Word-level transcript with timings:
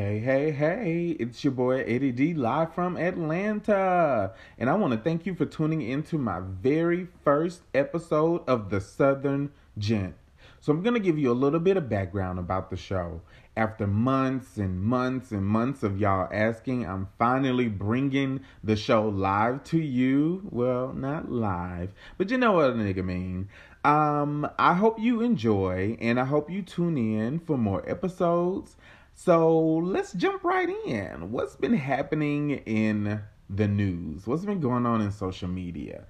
Hey, 0.00 0.18
hey, 0.18 0.50
hey, 0.50 1.08
it's 1.20 1.44
your 1.44 1.50
boy 1.50 1.82
Eddie 1.82 2.10
D 2.10 2.32
live 2.32 2.72
from 2.72 2.96
Atlanta. 2.96 4.32
And 4.56 4.70
I 4.70 4.74
want 4.74 4.94
to 4.94 4.98
thank 4.98 5.26
you 5.26 5.34
for 5.34 5.44
tuning 5.44 5.82
into 5.82 6.16
my 6.16 6.40
very 6.40 7.06
first 7.22 7.60
episode 7.74 8.42
of 8.48 8.70
The 8.70 8.80
Southern 8.80 9.50
Gent. 9.76 10.14
So, 10.58 10.72
I'm 10.72 10.82
going 10.82 10.94
to 10.94 11.00
give 11.00 11.18
you 11.18 11.30
a 11.30 11.34
little 11.34 11.60
bit 11.60 11.76
of 11.76 11.90
background 11.90 12.38
about 12.38 12.70
the 12.70 12.78
show. 12.78 13.20
After 13.58 13.86
months 13.86 14.56
and 14.56 14.80
months 14.80 15.32
and 15.32 15.44
months 15.44 15.82
of 15.82 16.00
y'all 16.00 16.30
asking, 16.32 16.86
I'm 16.86 17.08
finally 17.18 17.68
bringing 17.68 18.40
the 18.64 18.76
show 18.76 19.06
live 19.06 19.64
to 19.64 19.78
you. 19.78 20.48
Well, 20.50 20.94
not 20.94 21.30
live, 21.30 21.92
but 22.16 22.30
you 22.30 22.38
know 22.38 22.52
what 22.52 22.70
a 22.70 22.72
nigga 22.72 23.04
mean. 23.04 23.50
Um, 23.84 24.48
I 24.58 24.72
hope 24.74 24.98
you 24.98 25.20
enjoy 25.20 25.98
and 26.00 26.18
I 26.18 26.24
hope 26.24 26.50
you 26.50 26.62
tune 26.62 26.96
in 26.96 27.38
for 27.38 27.58
more 27.58 27.86
episodes. 27.86 28.76
So 29.22 29.58
let's 29.84 30.14
jump 30.14 30.44
right 30.44 30.70
in. 30.86 31.30
What's 31.30 31.54
been 31.54 31.74
happening 31.74 32.52
in 32.64 33.20
the 33.50 33.68
news? 33.68 34.26
What's 34.26 34.46
been 34.46 34.60
going 34.60 34.86
on 34.86 35.02
in 35.02 35.12
social 35.12 35.46
media? 35.46 36.06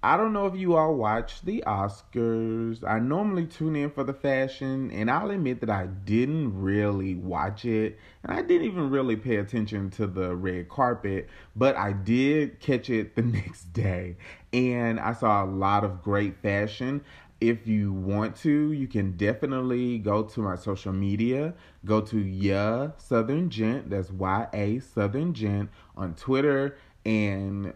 I 0.00 0.16
don't 0.16 0.32
know 0.32 0.46
if 0.46 0.54
you 0.54 0.76
all 0.76 0.94
watch 0.94 1.42
the 1.42 1.64
Oscars. 1.66 2.84
I 2.88 3.00
normally 3.00 3.46
tune 3.46 3.74
in 3.74 3.90
for 3.90 4.04
the 4.04 4.12
fashion, 4.12 4.92
and 4.92 5.10
I'll 5.10 5.32
admit 5.32 5.58
that 5.60 5.70
I 5.70 5.86
didn't 5.86 6.60
really 6.60 7.16
watch 7.16 7.64
it, 7.64 7.98
and 8.22 8.32
I 8.32 8.42
didn't 8.42 8.68
even 8.68 8.90
really 8.90 9.16
pay 9.16 9.36
attention 9.36 9.90
to 9.90 10.06
the 10.06 10.36
red 10.36 10.68
carpet, 10.68 11.28
but 11.56 11.74
I 11.74 11.94
did 11.94 12.60
catch 12.60 12.90
it 12.90 13.16
the 13.16 13.22
next 13.38 13.72
day, 13.72 14.16
and 14.52 15.00
I 15.00 15.14
saw 15.14 15.44
a 15.44 15.46
lot 15.46 15.82
of 15.82 16.00
great 16.00 16.40
fashion. 16.42 17.02
If 17.40 17.66
you 17.66 17.92
want 17.92 18.36
to, 18.36 18.72
you 18.72 18.86
can 18.86 19.16
definitely 19.16 19.98
go 19.98 20.22
to 20.22 20.40
my 20.40 20.54
social 20.54 20.92
media. 20.92 21.54
Go 21.84 22.00
to 22.02 22.18
Ya 22.18 22.90
Southern 22.98 23.50
Gent, 23.50 23.90
that's 23.90 24.10
Y 24.12 24.46
A 24.52 24.78
Southern 24.78 25.34
Gent 25.34 25.70
on 25.96 26.14
Twitter, 26.14 26.76
and 27.04 27.72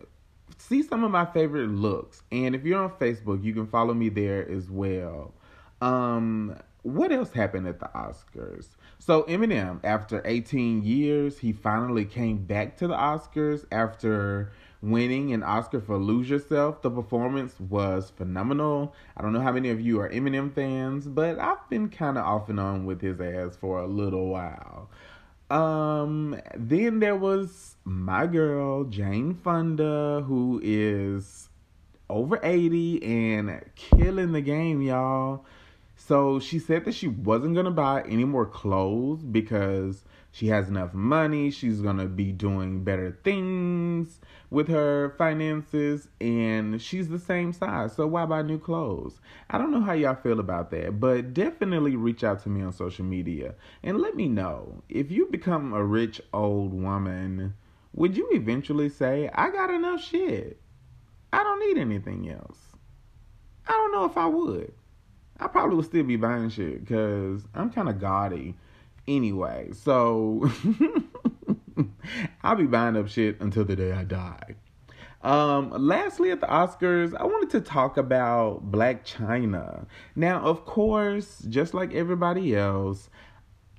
see 0.63 0.83
some 0.83 1.05
of 1.05 1.11
my 1.11 1.25
favorite 1.25 1.69
looks. 1.69 2.23
And 2.31 2.55
if 2.55 2.65
you're 2.65 2.83
on 2.83 2.91
Facebook, 2.93 3.43
you 3.43 3.53
can 3.53 3.67
follow 3.67 3.95
me 3.95 4.09
there 4.09 4.49
as 4.49 4.71
well. 4.71 5.35
Um, 5.81 6.57
what 6.83 7.13
else 7.13 7.33
happened 7.33 7.67
at 7.67 7.81
the 7.81 7.91
Oscars? 7.95 8.69
So 8.99 9.25
Eminem, 9.25 9.81
after 9.85 10.23
18 10.25 10.83
years, 10.83 11.39
he 11.39 11.53
finally 11.53 12.05
came 12.05 12.39
back 12.45 12.77
to 12.79 12.87
the 12.87 12.95
Oscars 12.95 13.65
after 13.73 14.53
winning 14.81 15.33
an 15.33 15.43
Oscar 15.43 15.81
for 15.81 15.97
Lose 15.97 16.29
Yourself. 16.29 16.83
The 16.83 16.91
performance 16.91 17.59
was 17.59 18.11
phenomenal. 18.11 18.95
I 19.17 19.23
don't 19.23 19.33
know 19.33 19.41
how 19.41 19.53
many 19.53 19.71
of 19.71 19.81
you 19.81 20.01
are 20.01 20.09
Eminem 20.09 20.53
fans, 20.55 21.07
but 21.07 21.39
I've 21.39 21.69
been 21.71 21.89
kind 21.89 22.19
of 22.19 22.25
off 22.25 22.49
and 22.49 22.61
on 22.61 22.85
with 22.87 23.01
his 23.01 23.21
ass 23.21 23.57
for 23.57 23.79
a 23.79 23.87
little 23.87 24.29
while. 24.29 24.89
Um, 25.53 26.41
then 26.57 27.01
there 27.01 27.15
was 27.15 27.77
my 27.85 28.27
girl 28.27 28.85
Jane 28.85 29.35
Fonda, 29.35 30.25
who 30.27 30.59
is 30.65 31.51
over 32.09 32.41
80 32.43 33.03
and 33.03 33.61
killing 33.75 34.33
the 34.33 34.41
game, 34.41 34.81
y'all. 34.81 35.45
So 35.95 36.41
she 36.41 36.59
said 36.59 36.87
that 36.87 36.95
she 36.95 37.07
wasn't 37.07 37.55
gonna 37.55 37.71
buy 37.71 38.03
any 38.09 38.25
more 38.25 38.47
clothes 38.47 39.23
because 39.23 40.05
she 40.31 40.47
has 40.47 40.71
enough 40.71 40.95
money. 40.95 41.51
She's 41.51 41.83
gonna 41.83 42.07
be 42.07 42.33
doing 42.33 42.83
better 42.83 43.19
things 43.23 43.82
with 44.51 44.69
her 44.69 45.15
finances, 45.17 46.09
and 46.21 46.81
she's 46.81 47.09
the 47.09 47.19
same 47.19 47.53
size. 47.53 47.95
So 47.95 48.07
why 48.07 48.27
buy 48.27 48.43
new 48.43 48.59
clothes? 48.59 49.21
I 49.51 49.59
don't 49.59 49.71
know 49.71 49.81
how 49.81 49.93
y'all 49.93 50.15
feel 50.15 50.41
about 50.41 50.71
that, 50.71 51.01
but 51.01 51.35
definitely 51.35 51.97
reach 51.97 52.23
out 52.23 52.43
to 52.43 52.49
me 52.49 52.63
on 52.63 52.73
social 52.73 53.05
media 53.05 53.55
and 53.83 53.99
let 53.99 54.15
me 54.15 54.29
know 54.29 54.83
if 54.89 55.11
you 55.11 55.27
become 55.27 55.73
a 55.73 55.85
rich 55.85 56.21
old 56.33 56.75
woman. 56.75 57.55
Would 57.95 58.17
you 58.17 58.29
eventually 58.33 58.89
say, 58.89 59.31
I 59.35 59.51
got 59.51 59.71
enough 59.71 60.03
shit? 60.03 60.61
I 61.33 61.43
don't 61.43 61.61
need 61.61 61.81
anything 61.81 62.31
else. 62.31 62.59
I 63.67 63.73
don't 63.73 63.93
know 63.93 64.05
if 64.05 64.17
I 64.17 64.27
would. 64.27 64.73
I 65.39 65.49
probably 65.49 65.77
would 65.77 65.87
still 65.87 66.05
be 66.05 66.17
buying 66.17 66.51
shit 66.51 66.85
because 66.85 67.47
I'm 67.55 67.71
kind 67.71 67.89
of 67.89 68.01
gaudy 68.01 68.55
anyway. 69.09 69.71
So 69.73 70.51
I'll 72.43 72.57
be 72.57 72.67
buying 72.67 72.97
up 72.97 73.09
shit 73.09 73.41
until 73.41 73.65
the 73.65 73.77
day 73.77 73.93
I 73.93 74.05
die. 74.05 74.57
Um, 75.23 75.71
lastly, 75.71 76.33
at 76.33 76.41
the 76.41 76.49
Oscars, 76.49 77.15
I 77.15 77.25
wanted 77.25 77.51
to 77.51 77.61
talk 77.61 77.97
about 77.97 78.73
Blac 78.73 79.05
Chyna. 79.05 79.87
Now, 80.17 80.41
of 80.41 80.65
course, 80.65 81.45
just 81.49 81.75
like 81.75 81.95
everybody 81.95 82.57
else, 82.57 83.09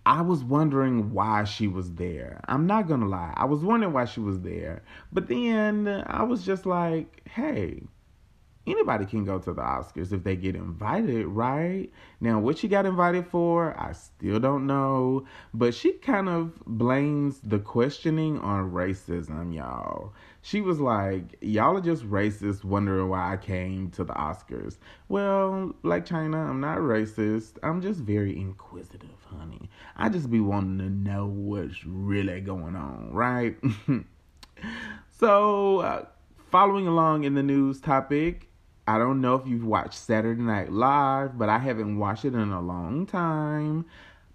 I 0.06 0.22
was 0.22 0.44
wondering 0.44 1.12
why 1.12 1.44
she 1.44 1.68
was 1.68 1.94
there. 1.94 2.40
I'm 2.48 2.66
not 2.66 2.88
gonna 2.88 3.08
lie, 3.08 3.34
I 3.36 3.46
was 3.46 3.64
wondering 3.64 3.94
why 3.94 4.06
she 4.06 4.20
was 4.20 4.40
there. 4.42 4.84
But 5.12 5.28
then 5.28 6.04
I 6.08 6.24
was 6.24 6.46
just 6.46 6.66
like, 6.66 7.22
hey, 7.28 7.84
anybody 8.66 9.06
can 9.06 9.26
go 9.26 9.40
to 9.40 9.54
the 9.54 9.62
Oscars 9.62 10.14
if 10.14 10.24
they 10.24 10.36
get 10.36 10.56
invited, 10.56 11.26
right? 11.28 11.90
Now, 12.20 12.40
what 12.40 12.58
she 12.58 12.68
got 12.68 12.86
invited 12.86 13.28
for, 13.28 13.78
I 13.80 13.92
still 13.92 14.40
don't 14.40 14.66
know, 14.66 15.26
but 15.54 15.74
she 15.74 15.94
kind 15.94 16.30
of 16.30 16.64
blames 16.66 17.40
the 17.42 17.60
questioning 17.60 18.40
on 18.40 18.72
racism, 18.72 19.54
y'all. 19.54 20.14
She 20.42 20.62
was 20.62 20.80
like, 20.80 21.38
Y'all 21.42 21.78
are 21.78 21.82
just 21.82 22.10
racist, 22.10 22.64
wondering 22.64 23.10
why 23.10 23.34
I 23.34 23.38
came 23.38 23.90
to 23.92 24.04
the 24.04 24.14
Oscars. 24.14 24.78
Well, 25.08 25.74
Blac 25.84 26.06
Chyna, 26.06 26.50
I'm 26.50 26.60
not 26.60 26.80
racist. 26.80 27.54
I'm 27.64 27.82
just 27.82 28.02
very 28.02 28.38
inquisitive, 28.38 29.10
honey. 29.26 29.70
I 29.96 30.10
just 30.10 30.30
be 30.30 30.40
wanting 30.40 30.80
to 30.80 30.90
know 30.90 31.28
what's 31.28 31.86
really 31.86 32.42
going 32.42 32.76
on, 32.76 33.10
right? 33.14 33.56
so, 35.12 35.80
uh, 35.80 36.06
following 36.54 36.88
along 36.88 37.24
in 37.24 37.34
the 37.34 37.44
news 37.44 37.80
topic, 37.80 38.50
I 38.86 38.98
don't 38.98 39.22
know 39.22 39.36
if 39.36 39.48
you've 39.48 39.66
watched 39.66 39.94
Saturday 39.94 40.42
Night 40.42 40.72
Live, 40.72 41.38
but 41.38 41.48
I 41.48 41.58
haven't 41.58 41.98
watched 41.98 42.26
it 42.26 42.34
in 42.34 42.52
a 42.52 42.62
long 42.62 43.06
time 43.06 43.86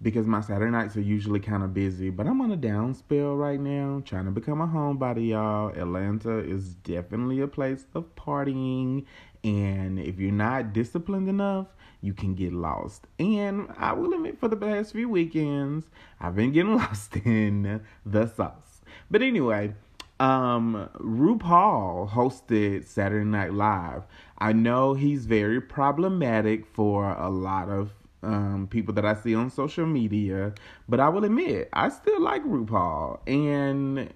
because 0.01 0.25
my 0.25 0.41
Saturday 0.41 0.71
nights 0.71 0.95
are 0.97 1.01
usually 1.01 1.39
kind 1.39 1.61
of 1.61 1.73
busy. 1.73 2.09
But 2.09 2.25
I'm 2.25 2.41
on 2.41 2.51
a 2.51 2.57
down 2.57 2.95
spell 2.95 3.35
right 3.35 3.59
now, 3.59 4.01
trying 4.05 4.25
to 4.25 4.31
become 4.31 4.59
a 4.59 4.65
homebody, 4.65 5.29
y'all. 5.29 5.69
Atlanta 5.69 6.39
is 6.39 6.73
definitely 6.75 7.41
a 7.41 7.47
place 7.47 7.85
of 7.93 8.15
partying, 8.15 9.05
and 9.43 9.99
if 9.99 10.19
you're 10.19 10.31
not 10.31 10.73
disciplined 10.73 11.29
enough, 11.29 11.67
you 12.01 12.13
can 12.13 12.33
get 12.33 12.51
lost. 12.51 13.05
And 13.19 13.67
I 13.77 13.93
will 13.93 14.13
admit, 14.13 14.39
for 14.39 14.47
the 14.47 14.57
past 14.57 14.93
few 14.93 15.09
weekends, 15.09 15.85
I've 16.19 16.35
been 16.35 16.53
getting 16.53 16.75
lost 16.77 17.15
in 17.17 17.81
the 18.03 18.25
sauce. 18.25 18.81
But 19.11 19.21
anyway, 19.21 19.75
um, 20.19 20.89
RuPaul 20.99 22.09
hosted 22.09 22.85
Saturday 22.85 23.25
Night 23.25 23.53
Live. 23.53 24.03
I 24.37 24.53
know 24.53 24.93
he's 24.93 25.25
very 25.25 25.61
problematic 25.61 26.65
for 26.65 27.11
a 27.11 27.29
lot 27.29 27.69
of 27.69 27.91
um, 28.21 28.67
people 28.69 28.93
that 28.95 29.05
I 29.05 29.13
see 29.13 29.33
on 29.33 29.49
social 29.49 29.85
media, 29.85 30.53
but 30.87 30.99
I 30.99 31.09
will 31.09 31.23
admit 31.23 31.69
I 31.73 31.89
still 31.89 32.21
like 32.21 32.43
RuPaul. 32.43 33.19
And 33.27 34.13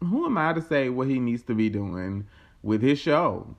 who 0.00 0.26
am 0.26 0.38
I 0.38 0.52
to 0.54 0.62
say 0.62 0.88
what 0.88 1.08
he 1.08 1.18
needs 1.18 1.42
to 1.44 1.54
be 1.54 1.68
doing 1.68 2.26
with 2.62 2.82
his 2.82 2.98
show? 2.98 3.54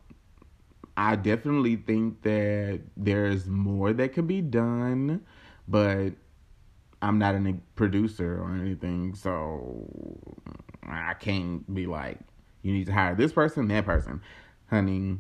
I 0.96 1.16
definitely 1.16 1.76
think 1.76 2.22
that 2.24 2.82
there's 2.96 3.48
more 3.48 3.94
that 3.94 4.14
could 4.14 4.28
be 4.28 4.42
done, 4.42 5.22
but 5.68 6.12
I'm 7.02 7.18
not 7.18 7.36
a 7.36 7.56
producer 7.76 8.40
or 8.40 8.56
anything, 8.56 9.16
so 9.16 9.88
I 10.88 11.14
can't 11.14 11.72
be 11.74 11.86
like, 11.86 12.20
you 12.62 12.74
need 12.74 12.86
to 12.86 12.94
hire 12.94 13.16
this 13.16 13.32
person, 13.32 13.68
that 13.68 13.86
person. 13.86 14.22
Honey, 14.70 15.18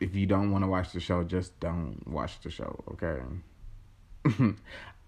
if 0.00 0.14
you 0.14 0.26
don't 0.26 0.50
want 0.50 0.64
to 0.64 0.68
watch 0.68 0.92
the 0.92 1.00
show, 1.00 1.24
just 1.24 1.58
don't 1.60 2.02
watch 2.06 2.40
the 2.40 2.50
show, 2.50 2.84
okay? 2.92 3.20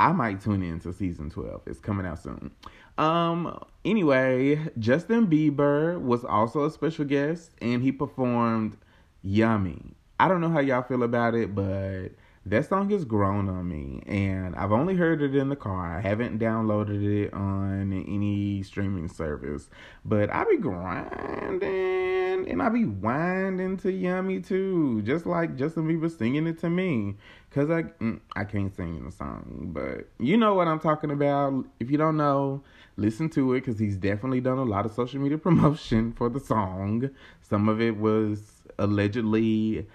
I 0.01 0.13
might 0.13 0.41
tune 0.41 0.63
in 0.63 0.81
to 0.81 0.93
season 0.93 1.31
12. 1.31 1.63
It's 1.67 1.79
coming 1.79 2.07
out 2.07 2.23
soon. 2.23 2.51
Um 2.99 3.59
anyway, 3.85 4.61
Justin 4.79 5.27
Bieber 5.27 6.01
was 6.01 6.25
also 6.25 6.65
a 6.65 6.71
special 6.71 7.05
guest 7.05 7.51
and 7.61 7.83
he 7.83 7.93
performed 7.93 8.77
Yummy. 9.23 9.95
I 10.19 10.29
don't 10.29 10.41
know 10.41 10.51
how 10.51 10.61
y'all 10.61 10.83
feel 10.83 11.03
about 11.03 11.35
it, 11.35 11.55
but 11.55 12.11
that 12.47 12.69
song 12.69 12.91
has 12.91 13.07
grown 13.07 13.49
on 13.49 13.67
me 13.67 14.03
and 14.07 14.55
I've 14.57 14.73
only 14.73 14.95
heard 14.97 15.23
it 15.23 15.35
in 15.35 15.49
the 15.49 15.57
car. 15.57 15.97
I 15.97 16.01
haven't 16.01 16.39
downloaded 16.39 17.03
it 17.03 17.33
on 17.33 17.93
any 17.93 18.63
streaming 18.63 19.09
service. 19.09 19.71
But 20.05 20.31
I 20.31 20.45
be 20.45 20.59
grinding 20.59 22.47
and 22.47 22.63
I 22.63 22.69
be 22.69 22.85
winding 22.85 23.79
to 23.79 23.91
Yummy 23.91 24.41
too. 24.41 25.01
Just 25.03 25.25
like 25.25 25.57
Justin 25.57 25.89
Bieber 25.89 26.15
singing 26.15 26.47
it 26.47 26.59
to 26.59 26.69
me. 26.69 27.15
Cause 27.51 27.71
I 27.71 27.85
mm, 27.85 28.21
I 28.35 28.45
can't 28.45 28.75
sing 28.75 29.05
the 29.05 29.13
song, 29.13 29.71
but 29.73 30.09
you 30.19 30.37
know 30.37 30.55
what 30.55 30.67
I'm 30.67 30.81
talking 30.81 31.13
about. 31.13 31.65
If 31.79 31.89
you 31.89 31.97
don't 31.97 32.17
know, 32.17 32.65
listen 32.97 33.31
to 33.31 33.55
it 33.55 33.61
because 33.61 33.79
he's 33.79 33.97
definitely 33.97 34.41
done 34.41 34.59
a 34.59 34.65
lot 34.65 34.85
of 34.85 34.93
social 34.93 35.21
media 35.21 35.39
promotion 35.49 36.13
for 36.13 36.29
the 36.29 36.41
song. 36.41 37.11
Some 37.43 37.69
of 37.69 37.81
it 37.81 37.97
was 37.97 38.43
allegedly 38.77 39.87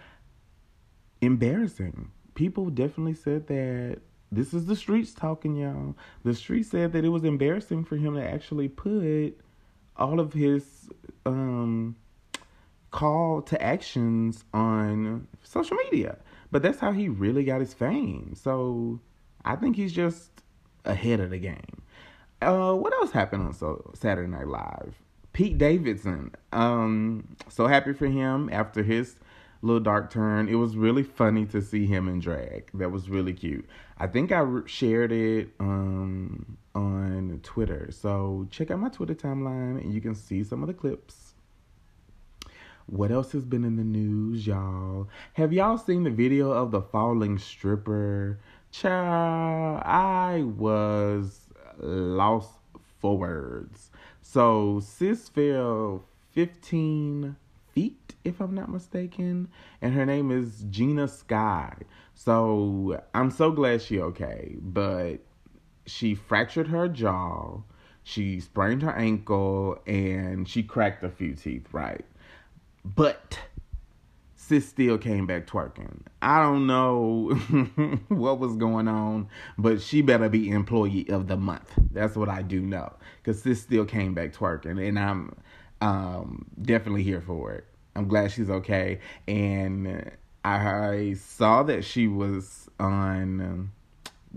embarrassing 1.21 2.11
people 2.39 2.69
definitely 2.69 3.13
said 3.13 3.47
that 3.47 3.97
this 4.31 4.53
is 4.53 4.65
the 4.65 4.75
streets 4.75 5.13
talking, 5.13 5.57
y'all. 5.57 5.93
The 6.23 6.33
streets 6.33 6.69
said 6.69 6.93
that 6.93 7.03
it 7.03 7.09
was 7.09 7.25
embarrassing 7.25 7.83
for 7.83 7.97
him 7.97 8.15
to 8.15 8.23
actually 8.23 8.69
put 8.69 9.33
all 9.97 10.21
of 10.21 10.31
his 10.31 10.89
um 11.25 11.97
call 12.91 13.41
to 13.41 13.61
actions 13.61 14.45
on 14.53 15.27
social 15.43 15.75
media. 15.75 16.17
But 16.49 16.63
that's 16.63 16.79
how 16.79 16.93
he 16.93 17.09
really 17.09 17.43
got 17.43 17.59
his 17.59 17.73
fame. 17.73 18.33
So 18.35 19.01
I 19.43 19.57
think 19.57 19.75
he's 19.75 19.91
just 19.91 20.31
ahead 20.85 21.19
of 21.19 21.31
the 21.31 21.39
game. 21.39 21.81
Uh, 22.41 22.73
what 22.73 22.93
else 22.93 23.11
happened 23.11 23.47
on 23.47 23.53
so 23.53 23.91
Saturday 23.95 24.31
Night 24.31 24.47
Live? 24.47 24.95
Pete 25.33 25.57
Davidson. 25.57 26.33
Um, 26.53 27.35
so 27.49 27.67
happy 27.67 27.91
for 27.91 28.07
him 28.07 28.49
after 28.49 28.81
his 28.81 29.17
little 29.61 29.79
dark 29.79 30.11
turn. 30.11 30.47
It 30.47 30.55
was 30.55 30.75
really 30.75 31.03
funny 31.03 31.45
to 31.47 31.61
see 31.61 31.85
him 31.85 32.07
in 32.07 32.19
drag. 32.19 32.69
That 32.73 32.91
was 32.91 33.09
really 33.09 33.33
cute. 33.33 33.67
I 33.97 34.07
think 34.07 34.31
I 34.31 34.39
re- 34.39 34.67
shared 34.67 35.11
it 35.11 35.49
um, 35.59 36.57
on 36.73 37.39
Twitter. 37.43 37.89
So 37.91 38.47
check 38.49 38.71
out 38.71 38.79
my 38.79 38.89
Twitter 38.89 39.15
timeline 39.15 39.81
and 39.81 39.93
you 39.93 40.01
can 40.01 40.15
see 40.15 40.43
some 40.43 40.61
of 40.61 40.67
the 40.67 40.73
clips. 40.73 41.33
What 42.85 43.11
else 43.11 43.33
has 43.33 43.45
been 43.45 43.63
in 43.63 43.75
the 43.75 43.83
news, 43.83 44.47
y'all? 44.47 45.09
Have 45.33 45.53
y'all 45.53 45.77
seen 45.77 46.03
the 46.03 46.09
video 46.09 46.51
of 46.51 46.71
the 46.71 46.81
falling 46.81 47.37
stripper? 47.37 48.39
Child, 48.71 49.83
I 49.85 50.43
was 50.43 51.41
lost 51.77 52.49
for 52.99 53.17
words. 53.17 53.91
So 54.21 54.79
sis 54.79 55.29
fell 55.29 56.03
15 56.31 57.35
feet, 57.79 58.15
if 58.25 58.41
I'm 58.41 58.53
not 58.53 58.69
mistaken, 58.69 59.47
and 59.81 59.93
her 59.93 60.05
name 60.05 60.31
is 60.31 60.65
Genea 60.65 61.09
Sky. 61.09 61.73
So 62.13 63.01
I'm 63.13 63.31
so 63.31 63.51
glad 63.51 63.81
she 63.81 64.01
okay, 64.01 64.57
but 64.59 65.19
she 65.85 66.13
fractured 66.13 66.67
her 66.67 66.89
jaw, 66.89 67.61
she 68.03 68.41
sprained 68.41 68.81
her 68.81 68.91
ankle, 68.91 69.79
and 69.87 70.45
she 70.47 70.61
cracked 70.61 71.05
a 71.05 71.09
few 71.09 71.35
teeth, 71.35 71.67
right? 71.71 72.03
But 72.83 73.39
sis 74.35 74.67
still 74.67 74.97
came 74.97 75.25
back 75.25 75.47
twerking. 75.47 76.01
I 76.21 76.41
don't 76.41 76.67
know 76.67 77.29
what 78.09 78.39
was 78.39 78.57
going 78.57 78.89
on, 78.89 79.29
but 79.57 79.81
she 79.81 80.01
better 80.01 80.27
be 80.27 80.49
employee 80.49 81.09
of 81.09 81.27
the 81.27 81.37
month. 81.37 81.71
That's 81.91 82.17
what 82.17 82.27
I 82.27 82.41
do 82.41 82.59
know. 82.59 82.91
Cause 83.23 83.41
sis 83.41 83.61
still 83.61 83.85
came 83.85 84.13
back 84.13 84.33
twerking, 84.33 84.85
and 84.85 84.99
I'm 84.99 85.33
um, 85.79 86.45
definitely 86.61 87.03
here 87.03 87.21
for 87.21 87.53
it. 87.53 87.65
I'm 87.95 88.07
glad 88.07 88.31
she's 88.31 88.49
okay, 88.49 88.99
and 89.27 90.11
I 90.45 91.15
saw 91.19 91.63
that 91.63 91.83
she 91.83 92.07
was 92.07 92.69
on 92.79 93.71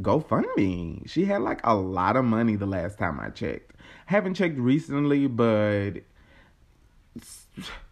GoFundMe. 0.01 1.09
She 1.09 1.25
had 1.25 1.43
like 1.43 1.61
a 1.65 1.75
lot 1.75 2.17
of 2.17 2.25
money 2.25 2.57
the 2.57 2.67
last 2.67 2.99
time 2.99 3.21
I 3.21 3.31
checked. 3.31 3.73
haven't 4.07 4.35
checked 4.35 4.59
recently, 4.59 5.27
but 5.27 6.03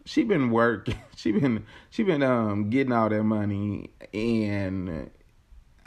she 0.05 0.25
been 0.25 0.51
working. 0.51 0.97
She 1.17 1.33
been 1.33 1.67
she 1.91 2.03
been 2.03 2.23
um 2.23 2.71
getting 2.71 2.93
all 2.95 3.11
that 3.11 3.23
money, 3.23 3.91
and 4.15 5.11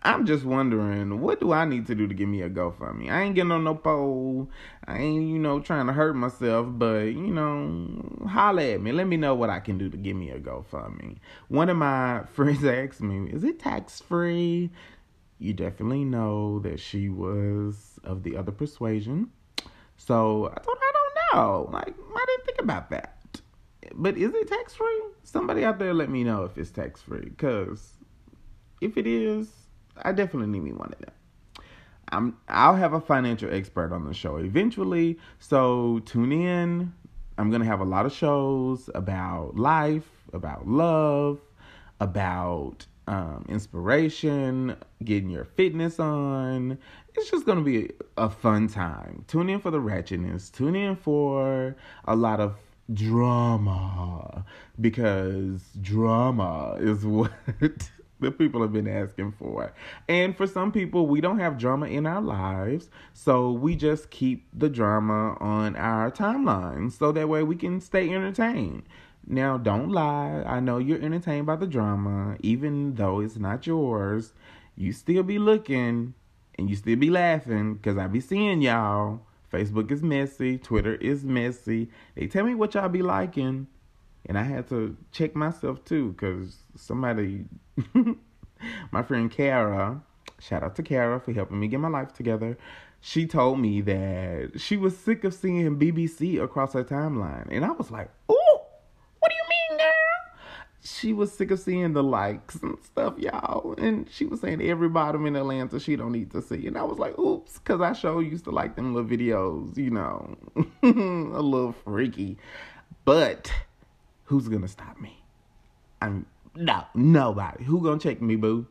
I'm 0.06 0.26
just 0.26 0.44
wondering 0.44 1.22
what 1.22 1.40
do 1.40 1.54
I 1.54 1.66
need 1.66 1.88
to 1.88 1.96
do 1.96 2.08
to 2.08 2.14
get 2.14 2.28
me 2.28 2.42
a 2.42 2.50
GoFundMe? 2.50 3.10
I 3.10 3.24
ain't 3.24 3.36
getting 3.36 3.52
on 3.52 3.64
no 3.64 3.76
pole. 3.76 4.50
I 4.86 4.98
ain't 4.98 5.30
you 5.30 5.40
know 5.40 5.60
trying 5.60 5.88
to 5.88 5.94
hurt 5.94 6.16
myself, 6.16 6.68
but 6.70 7.06
you 7.06 7.34
know 7.34 8.28
holla 8.28 8.64
at 8.64 8.82
me. 8.82 8.92
Let 8.92 9.08
me 9.08 9.18
know 9.18 9.34
what 9.34 9.50
I 9.50 9.60
can 9.60 9.78
do 9.78 9.90
to 9.90 9.98
get 9.98 10.16
me 10.16 10.30
a 10.30 10.40
GoFundMe. 10.40 11.18
One 11.48 11.70
of 11.70 11.78
my 11.78 12.24
friends 12.34 12.66
asked 12.66 13.02
me, 13.02 13.32
"Is 13.32 13.44
it 13.44 13.60
tax 13.60 14.02
free?" 14.02 14.72
You 15.40 15.54
definitely 15.54 16.06
know 16.06 16.60
that 16.60 16.80
she 16.80 17.10
was 17.10 18.00
of 18.04 18.24
the 18.24 18.38
other 18.38 18.52
persuasion. 18.52 19.32
So 19.98 20.48
I 20.48 20.50
her 20.50 20.62
I 20.66 20.92
don't 20.94 21.16
know. 21.34 21.70
Like 21.72 21.96
I 21.98 22.26
didn't 22.28 22.46
think 22.46 22.60
about 22.60 22.90
that 22.90 23.14
but 23.96 24.18
is 24.18 24.34
it 24.34 24.48
tax 24.48 24.74
free? 24.74 25.04
Somebody 25.24 25.64
out 25.64 25.80
there 25.80 25.94
let 25.94 26.10
me 26.10 26.24
know 26.24 26.44
if 26.44 26.58
it's 26.58 26.72
tax 26.72 27.02
free. 27.02 27.32
Cause 27.38 27.94
if 28.82 28.98
it 28.98 29.08
is, 29.08 29.63
I 30.02 30.12
definitely 30.12 30.48
need 30.48 30.64
me 30.64 30.72
one 30.74 30.92
of 30.92 31.00
them. 31.00 31.12
I'm 32.10 32.38
I'll 32.48 32.76
have 32.76 32.94
a 32.94 33.02
financial 33.02 33.54
expert 33.54 33.92
on 33.92 34.06
the 34.06 34.14
show 34.14 34.38
eventually. 34.38 35.18
So 35.40 36.00
tune 36.06 36.32
in. 36.32 36.94
I'm 37.38 37.50
gonna 37.50 37.66
have 37.66 37.80
a 37.80 37.86
lot 37.86 38.06
of 38.06 38.14
shows 38.14 38.90
about 38.94 39.56
life, 39.56 40.08
about 40.32 40.68
love, 40.68 41.40
about 42.00 42.86
um, 43.08 43.46
inspiration, 43.50 44.78
getting 45.04 45.30
your 45.30 45.46
fitness 45.46 46.00
on. 46.00 46.78
It's 47.16 47.30
just 47.32 47.46
gonna 47.46 47.62
be 47.62 47.92
a 48.18 48.30
fun 48.30 48.68
time. 48.68 49.26
Tune 49.28 49.50
in 49.50 49.60
for 49.60 49.72
the 49.72 49.80
ratchetness. 49.80 50.52
Tune 50.52 50.76
in 50.76 50.96
for 50.96 51.76
a 52.06 52.16
lot 52.16 52.40
of 52.40 52.56
drama 52.94 54.46
because 54.80 55.62
drama 55.82 56.78
is 56.80 57.06
what 57.06 57.32
the 58.24 58.32
people 58.32 58.62
have 58.62 58.74
been 58.74 58.88
asking 58.88 59.34
for. 59.34 59.74
And 60.08 60.36
for 60.36 60.48
some 60.48 60.72
people, 60.72 61.08
we 61.08 61.22
don't 61.22 61.40
have 61.40 61.58
drama 61.58 61.88
in 61.88 62.06
our 62.06 62.22
lives, 62.22 62.90
so 63.14 63.52
we 63.52 63.76
just 63.76 64.10
keep 64.10 64.48
the 64.54 64.70
drama 64.70 65.38
on 65.40 65.76
our 65.76 66.12
timeline 66.12 66.92
so 66.92 67.12
that 67.12 67.30
way 67.30 67.44
we 67.44 67.56
can 67.56 67.80
stay 67.80 68.10
entertained. 68.10 68.84
Now, 69.26 69.58
don't 69.58 69.90
lie. 69.90 70.44
I 70.46 70.60
know 70.60 70.80
you're 70.80 71.02
entertained 71.02 71.46
by 71.46 71.56
the 71.56 71.68
drama, 71.68 72.36
even 72.42 72.96
though 72.96 73.20
it's 73.20 73.38
not 73.38 73.66
yours. 73.68 74.34
You 74.76 74.92
still 74.92 75.24
be 75.24 75.38
looking 75.40 76.14
and 76.58 76.70
you 76.70 76.76
still 76.76 76.98
be 76.98 77.10
laughing 77.10 77.76
because 77.76 77.98
I 77.98 78.08
be 78.08 78.20
seeing 78.20 78.62
y'all 78.62 79.22
Facebook 79.54 79.92
is 79.92 80.02
messy, 80.02 80.58
Twitter 80.58 80.96
is 80.96 81.24
messy. 81.24 81.90
They 82.16 82.26
tell 82.26 82.44
me 82.44 82.56
what 82.56 82.74
y'all 82.74 82.90
be 82.90 83.04
liking, 83.04 83.68
and 84.26 84.38
I 84.38 84.44
had 84.44 84.68
to 84.70 84.98
check 85.12 85.36
myself 85.36 85.86
too 85.86 86.14
because 86.14 86.58
somebody, 86.76 87.46
my 88.92 89.04
friend 89.04 89.32
Kara, 89.32 90.02
shout 90.40 90.64
out 90.64 90.76
to 90.76 90.84
Kara 90.84 91.20
for 91.20 91.34
helping 91.34 91.60
me 91.60 91.68
get 91.68 91.80
my 91.80 91.90
life 91.90 92.14
together. 92.14 92.58
She 93.02 93.26
told 93.26 93.60
me 93.60 93.82
that 93.82 94.52
she 94.58 94.78
was 94.78 94.98
sick 94.98 95.24
of 95.24 95.34
seeing 95.34 95.78
BBC 95.78 96.42
across 96.42 96.74
her 96.74 96.84
timeline, 96.84 97.48
and 97.52 97.66
I 97.66 97.72
was 97.72 97.92
like, 97.92 98.10
"Ooh, 98.32 98.58
what 99.20 99.30
do 99.30 99.36
you 99.36 99.50
mean, 99.50 99.80
girl?" 99.80 100.14
she 100.86 101.14
was 101.14 101.32
sick 101.32 101.50
of 101.52 101.60
seeing 101.60 101.94
the 101.94 102.04
likes 102.04 102.56
and 102.56 102.78
stuff, 102.84 103.18
y'all. 103.18 103.74
And 103.78 104.10
she 104.10 104.26
was 104.26 104.42
saying 104.42 104.62
every 104.62 104.90
bottom 104.90 105.26
in 105.26 105.36
Atlanta 105.36 105.80
she 105.80 105.96
don't 105.96 106.12
need 106.12 106.32
to 106.32 106.42
see. 106.42 106.68
And 106.68 106.78
I 106.78 106.84
was 106.84 107.00
like, 107.00 107.18
oops, 107.18 107.58
because 107.58 107.80
I 107.80 107.94
sure 107.94 108.22
used 108.22 108.44
to 108.46 108.52
like 108.52 108.76
them 108.76 108.94
little 108.94 109.10
videos, 109.10 109.78
you 109.78 109.92
know, 109.92 110.38
a 110.84 111.42
little 111.42 111.72
freaky. 111.72 112.38
But 113.06 113.52
who's 114.26 114.50
gonna 114.50 114.68
stop 114.68 115.00
me? 115.00 115.24
I'm 116.02 116.26
no 116.56 116.86
nobody. 116.94 117.64
Who 117.64 117.82
gonna 117.82 118.00
check 118.00 118.22
me, 118.22 118.36
boo? 118.36 118.68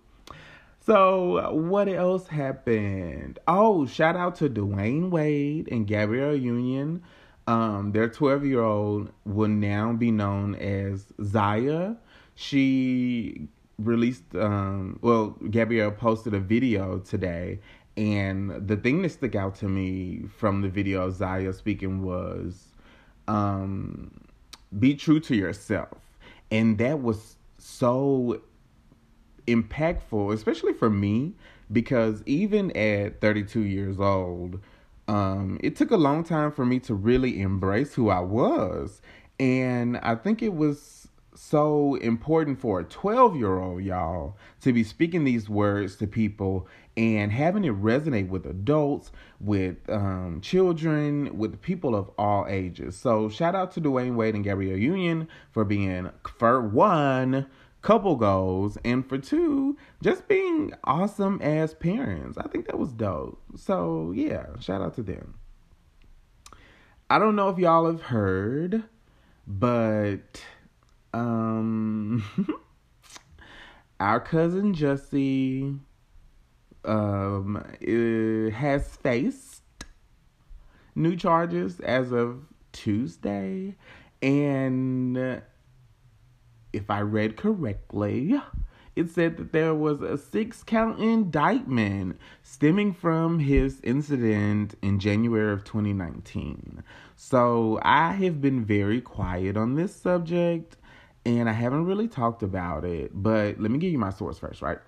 So 0.85 1.53
what 1.53 1.89
else 1.89 2.27
happened? 2.27 3.39
Oh, 3.47 3.87
shout 3.87 4.17
out 4.17 4.35
to 4.37 4.49
Dwyane 4.49 5.11
Wade 5.11 5.69
and 5.71 5.87
Gabrielle 5.87 6.35
Union 6.35 7.03
um, 7.47 7.93
their 7.93 8.09
12 8.09 8.45
year 8.45 8.63
old 8.63 9.11
will 9.25 9.49
now 9.49 9.93
be 9.93 10.11
known 10.11 10.55
as 10.57 11.07
Zaya. 11.23 11.95
She 12.35 13.49
released, 13.79 14.35
um, 14.37 14.99
well, 15.03 15.37
Gabrielle 15.51 15.91
posted 15.91 16.35
a 16.35 16.41
video 16.41 16.99
today, 16.99 17.61
and 17.97 18.67
the 18.67 18.77
thing 18.77 19.03
that 19.03 19.11
stuck 19.11 19.35
out 19.35 19.55
to 19.57 19.69
me 19.69 20.23
from 20.39 20.63
the 20.63 20.69
video 20.69 21.07
of 21.07 21.15
Zaya 21.15 21.53
speaking 21.53 22.03
was 22.03 22.69
um, 23.29 24.11
be 24.79 24.95
true 24.95 25.21
to 25.21 25.35
yourself. 25.35 25.99
And 26.51 26.79
that 26.79 27.03
was 27.03 27.37
so 27.63 28.43
impactful, 29.47 30.33
especially 30.33 30.73
for 30.73 30.91
me, 30.91 31.35
because 31.71 32.23
even 32.27 32.71
at 32.77 33.21
32 33.21 33.61
years 33.61 33.99
old, 33.99 34.61
um, 35.09 35.59
it 35.63 35.77
took 35.77 35.91
a 35.91 35.97
long 35.97 36.25
time 36.25 36.53
for 36.53 36.65
me 36.65 36.79
to 36.81 36.95
really 36.95 37.41
embrace 37.41 37.95
who 37.95 38.09
I 38.09 38.21
was. 38.21 39.01
And 39.41 39.99
I 39.99 40.15
think 40.15 40.43
it 40.43 40.55
was 40.55 41.09
so 41.35 41.97
important 41.97 42.61
for 42.61 42.81
a 42.81 42.85
12 42.85 43.37
year 43.37 43.59
old, 43.59 43.83
y'all, 43.83 44.37
to 44.61 44.73
be 44.73 44.85
speaking 44.85 45.25
these 45.25 45.49
words 45.49 45.97
to 45.97 46.07
people 46.07 46.69
and 46.97 47.33
having 47.33 47.65
it 47.65 47.75
resonate 47.81 48.29
with 48.29 48.47
adults, 48.47 49.11
with 49.41 49.77
um, 49.89 50.41
children, 50.43 51.39
with 51.39 51.61
people 51.63 51.95
of 51.95 52.11
all 52.19 52.47
ages. 52.49 52.97
So, 52.97 53.29
shout 53.29 53.55
out 53.55 53.73
to 53.73 53.81
Dwyane 53.81 54.15
Wade 54.15 54.35
and 54.35 54.45
Gabrielle 54.45 54.79
Union 54.79 55.29
for 55.51 55.65
being, 55.65 56.11
for 56.39 56.61
one, 56.61 57.47
couple 57.81 58.17
goals, 58.17 58.79
and 58.85 59.09
for 59.09 59.19
two, 59.19 59.77
just 60.03 60.29
being 60.29 60.73
awesome 60.85 61.41
as 61.43 61.75
parents. 61.75 62.39
I 62.39 62.47
think 62.49 62.67
that 62.67 62.79
was 62.79 62.93
dope. 62.93 63.41
So, 63.57 64.13
yeah, 64.15 64.47
shout 64.61 64.83
out 64.83 64.95
to 64.95 65.03
them. 65.03 65.35
I 67.09 67.19
don't 67.19 67.37
know 67.37 67.49
if 67.51 67.59
y'all 67.59 67.87
have 67.87 68.03
heard, 68.03 68.85
but 69.47 70.43
um 71.13 72.25
our 74.01 74.19
cousin 74.21 74.75
Jussie 74.75 75.79
um, 76.85 77.65
has 78.55 78.89
faced 78.97 79.63
new 80.95 81.17
charges 81.17 81.81
as 81.81 82.13
of 82.13 82.45
Tuesday. 82.73 83.77
And 84.21 85.43
if 86.73 86.91
I 86.91 87.01
read 87.01 87.37
correctly, 87.37 88.41
it 88.95 89.11
said 89.11 89.37
that 89.39 89.53
there 89.53 89.75
was 89.75 90.03
a 90.03 90.19
six 90.19 90.63
count 90.63 91.01
indictment 91.01 92.19
stemming 92.43 92.93
from 92.93 93.39
his 93.39 93.81
incident 93.83 94.75
in 94.83 94.99
January 94.99 95.53
of 95.53 95.65
2019. 95.65 96.83
So 97.17 97.79
I 97.83 98.13
have 98.13 98.41
been 98.41 98.65
very 98.65 99.01
quiet 99.01 99.57
on 99.57 99.75
this 99.75 99.95
subject 99.95 100.77
and 101.25 101.49
I 101.49 101.53
haven't 101.53 101.87
really 101.87 102.09
talked 102.09 102.43
about 102.43 102.85
it, 102.85 103.11
but 103.15 103.61
let 103.61 103.71
me 103.71 103.79
give 103.79 103.93
you 103.93 103.99
my 103.99 104.11
source 104.11 104.39
first, 104.39 104.61
right? 104.61 104.79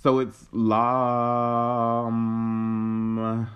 So 0.00 0.20
it's 0.20 0.46
law. 0.52 2.06
Um, 2.06 3.48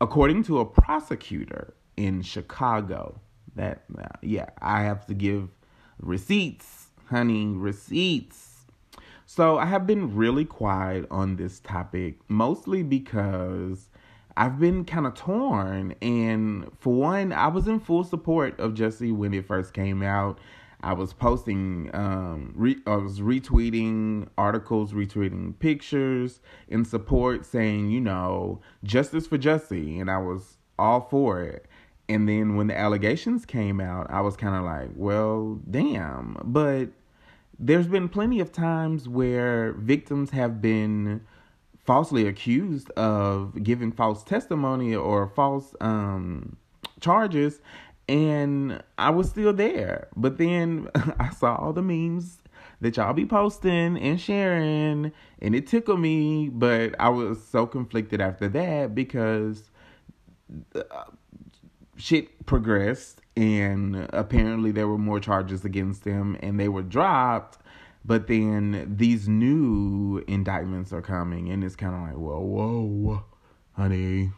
according 0.00 0.42
to 0.44 0.58
a 0.60 0.64
prosecutor 0.64 1.74
in 1.96 2.22
Chicago, 2.22 3.20
that, 3.54 3.84
uh, 3.96 4.08
yeah, 4.22 4.50
I 4.60 4.82
have 4.82 5.06
to 5.06 5.14
give 5.14 5.48
receipts, 6.00 6.88
honey, 7.08 7.46
receipts 7.46 8.54
so 9.26 9.58
I 9.58 9.66
have 9.66 9.86
been 9.86 10.14
really 10.14 10.44
quiet 10.44 11.06
on 11.10 11.36
this 11.36 11.58
topic, 11.58 12.18
mostly 12.28 12.82
because 12.82 13.88
I've 14.36 14.60
been 14.60 14.84
kind 14.84 15.06
of 15.06 15.14
torn. 15.14 15.94
And 16.02 16.70
for 16.78 16.94
one, 16.94 17.32
I 17.32 17.48
was 17.48 17.66
in 17.66 17.80
full 17.80 18.04
support 18.04 18.60
of 18.60 18.74
Jussie 18.74 19.12
when 19.12 19.34
it 19.34 19.46
first 19.46 19.72
came 19.72 20.02
out. 20.02 20.38
I 20.84 20.92
was 20.92 21.14
posting, 21.14 21.90
um, 21.94 22.52
re- 22.54 22.82
I 22.86 22.96
was 22.96 23.20
retweeting 23.20 24.28
articles, 24.36 24.92
retweeting 24.92 25.58
pictures 25.58 26.40
in 26.68 26.84
support, 26.84 27.46
saying, 27.46 27.90
you 27.90 28.00
know, 28.00 28.60
justice 28.82 29.26
for 29.26 29.38
Jussie, 29.38 29.98
and 29.98 30.10
I 30.10 30.18
was 30.18 30.58
all 30.78 31.00
for 31.00 31.40
it. 31.42 31.66
And 32.06 32.28
then 32.28 32.56
when 32.56 32.66
the 32.66 32.78
allegations 32.78 33.46
came 33.46 33.80
out, 33.80 34.10
I 34.10 34.20
was 34.20 34.36
kind 34.36 34.54
of 34.54 34.64
like, 34.64 34.90
well, 34.94 35.58
damn. 35.70 36.36
But 36.44 36.90
there's 37.58 37.86
been 37.86 38.10
plenty 38.10 38.40
of 38.40 38.52
times 38.52 39.08
where 39.08 39.72
victims 39.72 40.30
have 40.30 40.60
been 40.60 41.22
falsely 41.86 42.26
accused 42.26 42.90
of 42.90 43.62
giving 43.62 43.90
false 43.90 44.22
testimony 44.22 44.94
or 44.94 45.28
false 45.28 45.74
um, 45.80 46.56
charges 47.00 47.60
and 48.08 48.82
I 48.98 49.10
was 49.10 49.30
still 49.30 49.52
there. 49.52 50.08
But 50.16 50.38
then 50.38 50.88
I 51.18 51.30
saw 51.30 51.56
all 51.56 51.72
the 51.72 51.82
memes 51.82 52.38
that 52.80 52.96
y'all 52.96 53.14
be 53.14 53.26
posting 53.26 53.96
and 53.96 54.20
sharing, 54.20 55.12
and 55.40 55.54
it 55.54 55.66
tickled 55.66 56.00
me. 56.00 56.48
But 56.48 56.94
I 56.98 57.08
was 57.08 57.42
so 57.44 57.66
conflicted 57.66 58.20
after 58.20 58.48
that 58.48 58.94
because 58.94 59.70
uh, 60.74 61.04
shit 61.96 62.46
progressed, 62.46 63.20
and 63.36 64.08
apparently 64.12 64.70
there 64.70 64.88
were 64.88 64.98
more 64.98 65.20
charges 65.20 65.64
against 65.64 66.04
him, 66.04 66.36
and 66.40 66.58
they 66.58 66.68
were 66.68 66.82
dropped. 66.82 67.58
But 68.04 68.26
then 68.26 68.94
these 68.96 69.28
new 69.28 70.22
indictments 70.28 70.92
are 70.92 71.00
coming, 71.00 71.48
and 71.48 71.64
it's 71.64 71.74
kind 71.74 71.94
of 71.94 72.00
like, 72.02 72.18
well, 72.18 72.42
whoa, 72.42 73.24
honey, 73.72 74.30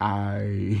I 0.00 0.78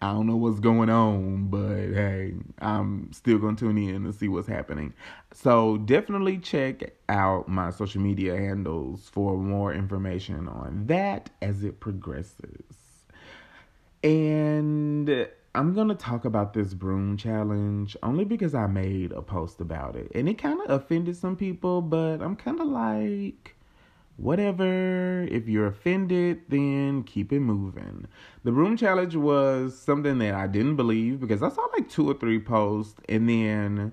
I 0.00 0.12
don't 0.12 0.26
know 0.26 0.36
what's 0.36 0.60
going 0.60 0.90
on, 0.90 1.48
but 1.48 1.94
hey, 1.94 2.34
I'm 2.60 3.12
still 3.12 3.38
gonna 3.38 3.56
tune 3.56 3.78
in 3.78 4.04
and 4.04 4.14
see 4.14 4.28
what's 4.28 4.48
happening. 4.48 4.94
So 5.32 5.78
definitely 5.78 6.38
check 6.38 6.94
out 7.08 7.48
my 7.48 7.70
social 7.70 8.00
media 8.00 8.36
handles 8.36 9.08
for 9.08 9.36
more 9.36 9.72
information 9.72 10.48
on 10.48 10.86
that 10.86 11.30
as 11.42 11.64
it 11.64 11.80
progresses. 11.80 12.64
And 14.04 15.28
I'm 15.56 15.72
going 15.72 15.88
to 15.88 15.94
talk 15.94 16.24
about 16.24 16.52
this 16.52 16.74
broom 16.74 17.16
challenge 17.16 17.96
only 18.02 18.24
because 18.24 18.54
I 18.54 18.66
made 18.66 19.10
a 19.12 19.22
post 19.22 19.60
about 19.60 19.96
it. 19.96 20.12
And 20.14 20.28
it 20.28 20.38
kind 20.38 20.60
of 20.60 20.70
offended 20.70 21.16
some 21.16 21.34
people, 21.34 21.80
but 21.80 22.20
I'm 22.20 22.36
kind 22.36 22.60
of 22.60 22.68
like, 22.68 23.55
whatever. 24.16 25.22
If 25.24 25.48
you're 25.48 25.66
offended, 25.66 26.42
then 26.48 27.02
keep 27.04 27.32
it 27.32 27.40
moving. 27.40 28.06
The 28.44 28.52
broom 28.52 28.76
challenge 28.76 29.16
was 29.16 29.78
something 29.78 30.18
that 30.18 30.34
I 30.34 30.46
didn't 30.46 30.76
believe 30.76 31.20
because 31.20 31.42
I 31.42 31.48
saw 31.48 31.66
like 31.76 31.88
two 31.88 32.08
or 32.08 32.14
three 32.14 32.38
posts 32.38 33.00
and 33.08 33.28
then 33.28 33.92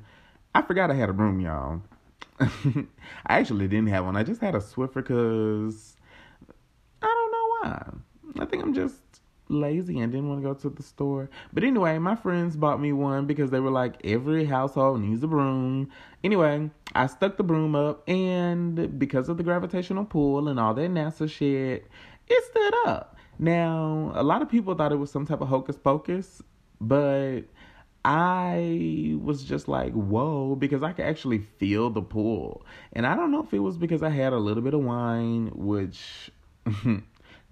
I 0.55 0.61
forgot 0.61 0.91
I 0.91 0.95
had 0.95 1.09
a 1.09 1.13
room, 1.13 1.39
y'all. 1.39 1.81
I 2.39 2.85
actually 3.39 3.67
didn't 3.67 3.89
have 3.89 4.05
one. 4.05 4.15
I 4.15 4.23
just 4.23 4.41
had 4.41 4.55
a 4.55 4.59
Swiffer 4.59 4.95
because 4.95 5.97
I 7.01 7.07
don't 7.07 7.31
know 7.31 7.47
why. 7.47 8.43
I 8.43 8.45
think 8.45 8.63
I'm 8.63 8.73
just 8.73 9.12
lazy 9.49 9.99
and 9.99 10.11
didn't 10.11 10.29
want 10.29 10.41
to 10.41 10.47
go 10.47 10.53
to 10.53 10.69
the 10.69 10.83
store. 10.83 11.29
But 11.51 11.63
anyway, 11.63 11.97
my 11.99 12.15
friends 12.15 12.55
bought 12.55 12.81
me 12.81 12.93
one 12.93 13.25
because 13.25 13.51
they 13.51 13.59
were 13.59 13.71
like, 13.71 13.95
every 14.03 14.45
household 14.45 15.01
needs 15.01 15.23
a 15.23 15.27
broom. 15.27 15.89
Anyway, 16.23 16.69
I 16.93 17.07
stuck 17.07 17.37
the 17.37 17.43
broom 17.43 17.75
up, 17.75 18.07
and 18.07 18.97
because 18.97 19.29
of 19.29 19.37
the 19.37 19.43
gravitational 19.43 20.05
pull 20.05 20.47
and 20.47 20.59
all 20.59 20.73
that 20.73 20.89
NASA 20.89 21.29
shit, 21.29 21.87
it 22.27 22.43
stood 22.45 22.73
up. 22.85 23.17
Now, 23.39 24.11
a 24.15 24.23
lot 24.23 24.41
of 24.41 24.49
people 24.49 24.75
thought 24.75 24.91
it 24.91 24.97
was 24.97 25.11
some 25.11 25.25
type 25.25 25.41
of 25.41 25.47
hocus 25.47 25.77
pocus, 25.77 26.41
but 26.79 27.41
I 28.05 29.17
was 29.21 29.43
just 29.43 29.67
like, 29.67 29.93
whoa, 29.93 30.55
because 30.55 30.83
I 30.83 30.91
could 30.91 31.05
actually 31.05 31.39
feel 31.39 31.89
the 31.89 32.01
pull. 32.01 32.65
And 32.91 33.07
I 33.07 33.15
don't 33.15 33.31
know 33.31 33.43
if 33.43 33.53
it 33.53 33.59
was 33.59 33.77
because 33.77 34.03
I 34.03 34.09
had 34.09 34.33
a 34.33 34.37
little 34.37 34.63
bit 34.63 34.73
of 34.73 34.81
wine, 34.81 35.51
which 35.55 36.31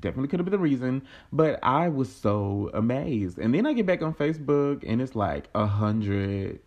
definitely 0.02 0.28
could 0.28 0.40
have 0.40 0.46
been 0.46 0.52
the 0.52 0.60
reason, 0.60 1.04
but 1.32 1.60
I 1.64 1.90
was 1.90 2.14
so 2.14 2.70
amazed. 2.74 3.38
And 3.38 3.54
then 3.54 3.66
I 3.66 3.74
get 3.74 3.86
back 3.86 4.02
on 4.02 4.14
Facebook 4.14 4.84
and 4.86 5.02
it's 5.02 5.16
like 5.16 5.50
a 5.56 5.66
hundred 5.66 6.60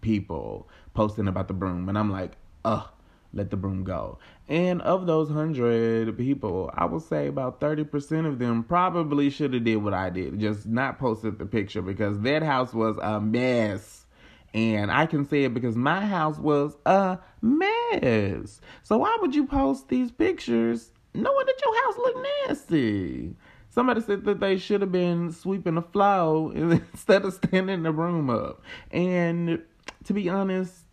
people 0.00 0.68
posting 0.94 1.28
about 1.28 1.48
the 1.48 1.54
broom, 1.54 1.88
and 1.88 1.98
I'm 1.98 2.10
like, 2.10 2.32
ugh, 2.64 2.88
let 3.32 3.50
the 3.50 3.56
broom 3.56 3.84
go. 3.84 4.18
And 4.48 4.82
of 4.82 5.06
those 5.06 5.30
hundred 5.30 6.16
people, 6.16 6.70
I 6.74 6.84
would 6.84 7.02
say 7.02 7.28
about 7.28 7.60
thirty 7.60 7.84
percent 7.84 8.26
of 8.26 8.38
them 8.38 8.64
probably 8.64 9.30
should 9.30 9.54
have 9.54 9.64
did 9.64 9.76
what 9.76 9.94
I 9.94 10.10
did, 10.10 10.40
just 10.40 10.66
not 10.66 10.98
posted 10.98 11.38
the 11.38 11.46
picture 11.46 11.82
because 11.82 12.20
that 12.20 12.42
house 12.42 12.72
was 12.72 12.96
a 13.02 13.20
mess. 13.20 14.06
And 14.52 14.90
I 14.90 15.06
can 15.06 15.28
say 15.28 15.44
it 15.44 15.54
because 15.54 15.76
my 15.76 16.04
house 16.04 16.36
was 16.36 16.76
a 16.84 17.18
mess. 17.40 18.60
So 18.82 18.98
why 18.98 19.16
would 19.20 19.32
you 19.32 19.46
post 19.46 19.88
these 19.88 20.10
pictures 20.10 20.90
knowing 21.14 21.46
that 21.46 21.60
your 21.64 21.84
house 21.84 21.96
look 21.98 22.26
nasty. 22.48 23.34
Somebody 23.68 24.00
said 24.00 24.24
that 24.24 24.40
they 24.40 24.56
should 24.56 24.80
have 24.80 24.90
been 24.90 25.30
sweeping 25.32 25.76
the 25.76 25.82
floor 25.82 26.52
instead 26.54 27.24
of 27.24 27.34
standing 27.34 27.82
the 27.84 27.92
room 27.92 28.28
up. 28.28 28.62
And 28.90 29.62
to 30.04 30.12
be 30.12 30.28
honest, 30.28 30.84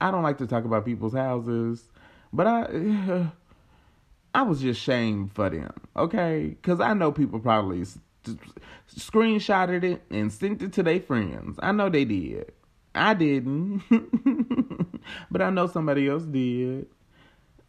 I 0.00 0.10
don't 0.10 0.22
like 0.22 0.38
to 0.38 0.46
talk 0.46 0.64
about 0.64 0.84
people's 0.84 1.14
houses, 1.14 1.88
but 2.32 2.46
I 2.46 3.30
I 4.34 4.42
was 4.42 4.60
just 4.60 4.80
shamed 4.80 5.32
for 5.32 5.48
them, 5.48 5.72
okay? 5.96 6.56
Cuz 6.62 6.80
I 6.80 6.92
know 6.94 7.12
people 7.12 7.38
probably 7.38 7.84
screenshotted 8.94 9.84
it 9.84 10.02
and 10.10 10.32
sent 10.32 10.62
it 10.62 10.72
to 10.74 10.82
their 10.82 11.00
friends. 11.00 11.58
I 11.62 11.72
know 11.72 11.88
they 11.88 12.04
did. 12.04 12.52
I 12.94 13.14
didn't. 13.14 13.82
but 15.30 15.42
I 15.42 15.50
know 15.50 15.66
somebody 15.66 16.08
else 16.08 16.24
did. 16.24 16.86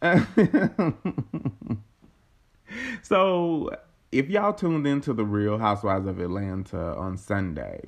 so 3.02 3.70
if 4.12 4.28
y'all 4.28 4.52
tuned 4.52 4.86
into 4.86 5.12
the 5.12 5.24
Real 5.24 5.58
Housewives 5.58 6.06
of 6.06 6.18
Atlanta 6.18 6.94
on 6.96 7.16
Sunday, 7.16 7.80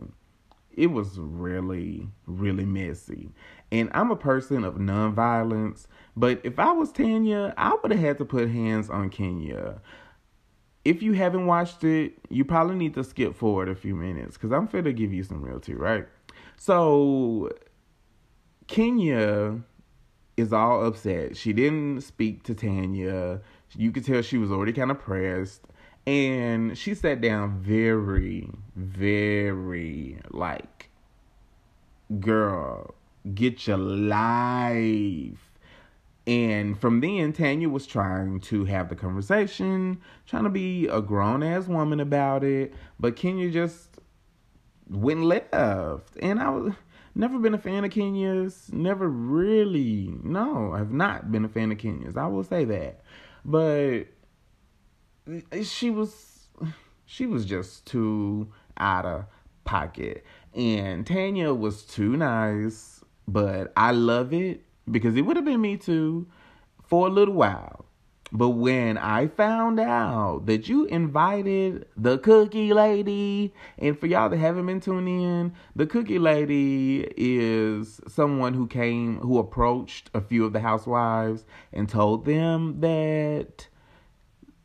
it 0.73 0.89
was 0.89 1.19
really, 1.19 2.09
really 2.27 2.65
messy. 2.65 3.31
And 3.73 3.91
I'm 3.93 4.11
a 4.11 4.17
person 4.17 4.65
of 4.65 4.75
nonviolence, 4.75 5.87
but 6.17 6.41
if 6.45 6.59
I 6.59 6.73
was 6.73 6.93
Tanya, 6.93 7.55
I 7.57 7.77
would 7.83 7.93
have 7.93 8.01
had 8.01 8.19
to 8.19 8.25
put 8.25 8.49
hands 8.49 8.91
on 8.91 9.11
Kenya. 9.11 9.81
If 10.85 11.03
you 11.03 11.13
haven't 11.13 11.47
watched 11.47 11.85
it, 11.85 12.15
you 12.31 12.45
probably 12.45 12.77
need 12.77 12.95
to 12.95 13.05
skip 13.05 13.35
forward 13.35 13.69
a 13.69 13.75
few 13.75 13.95
minutes 13.95 14.37
because 14.37 14.53
I'm 14.53 14.67
fit 14.67 14.83
to 14.83 14.93
give 14.93 15.13
you 15.13 15.23
some 15.23 15.43
real 15.43 15.61
tea, 15.61 15.75
right? 15.75 16.07
So, 16.57 17.51
Kenya 18.67 19.61
is 20.37 20.53
all 20.53 20.87
upset. 20.87 21.37
She 21.37 21.53
didn't 21.53 22.01
speak 22.01 22.45
to 22.45 22.55
Tanya. 22.55 23.41
You 23.77 23.93
could 23.93 24.05
tell 24.05 24.23
she 24.23 24.39
was 24.39 24.51
already 24.51 24.73
kind 24.73 24.91
of 24.91 24.99
pressed. 24.99 25.63
And 26.07 26.77
she 26.77 26.95
sat 26.95 27.21
down 27.21 27.61
very, 27.61 28.51
very 28.75 30.19
like, 30.31 30.91
girl, 32.19 32.95
get 33.35 33.67
your 33.67 33.77
life. 33.77 35.51
And 36.27 36.79
from 36.79 37.01
then, 37.01 37.33
Tanya 37.33 37.69
was 37.69 37.87
trying 37.87 38.41
to 38.41 38.65
have 38.65 38.89
the 38.89 38.97
conversation, 38.97 40.01
trying 40.27 40.45
to 40.45 40.51
be 40.51 40.87
a 40.87 41.01
grown 41.01 41.43
ass 41.43 41.67
woman 41.67 42.01
about 42.01 42.45
it. 42.45 42.73
But 42.99 43.17
Kenya 43.17 43.51
just 43.51 43.99
went 44.89 45.23
left. 45.23 46.17
And 46.21 46.41
I 46.41 46.51
was 46.51 46.75
Never 47.15 47.39
been 47.39 47.55
a 47.55 47.59
fan 47.59 47.85
of 47.85 47.91
Kenya's. 47.91 48.71
Never 48.73 49.09
really. 49.09 50.15
No, 50.23 50.73
I've 50.73 50.93
not 50.93 51.33
been 51.33 51.45
a 51.45 51.49
fan 51.49 51.73
of 51.73 51.79
Kenya's. 51.79 52.17
I 52.17 52.27
will 52.27 52.45
say 52.45 52.65
that. 52.67 53.01
But 53.45 54.05
she 55.63 55.91
was 55.91 56.49
she 57.07 57.27
was 57.27 57.45
just 57.45 57.87
too 57.87 58.53
out 58.77 59.05
of 59.07 59.25
pocket. 59.65 60.25
And 60.55 61.07
Tanya 61.07 61.55
was 61.55 61.83
too 61.83 62.17
nice, 62.17 63.05
but 63.29 63.73
I 63.77 63.93
love 63.93 64.33
it 64.33 64.65
because 64.91 65.17
it 65.17 65.23
would 65.23 65.37
have 65.37 65.45
been 65.45 65.61
me 65.61 65.77
too 65.77 66.27
for 66.85 67.07
a 67.07 67.11
little 67.11 67.35
while. 67.35 67.85
But 68.33 68.51
when 68.51 68.97
I 68.97 69.27
found 69.27 69.81
out 69.81 70.47
that 70.47 70.69
you 70.69 70.85
invited 70.87 71.87
the 71.97 72.19
cookie 72.19 72.73
lady, 72.73 73.53
and 73.79 73.99
for 73.99 74.07
y'all 74.07 74.29
that 74.29 74.37
haven't 74.37 74.67
been 74.67 74.81
tuning 74.81 75.23
in, 75.23 75.53
the 75.75 75.87
cookie 75.87 76.19
lady 76.21 77.09
is 77.17 78.01
someone 78.07 78.55
who 78.55 78.67
came, 78.67 79.19
who 79.19 79.39
approached 79.39 80.11
a 80.15 80.21
few 80.21 80.45
of 80.45 80.53
the 80.53 80.61
housewives 80.61 81.45
and 81.73 81.89
told 81.89 82.25
them 82.25 82.81
that 82.81 83.67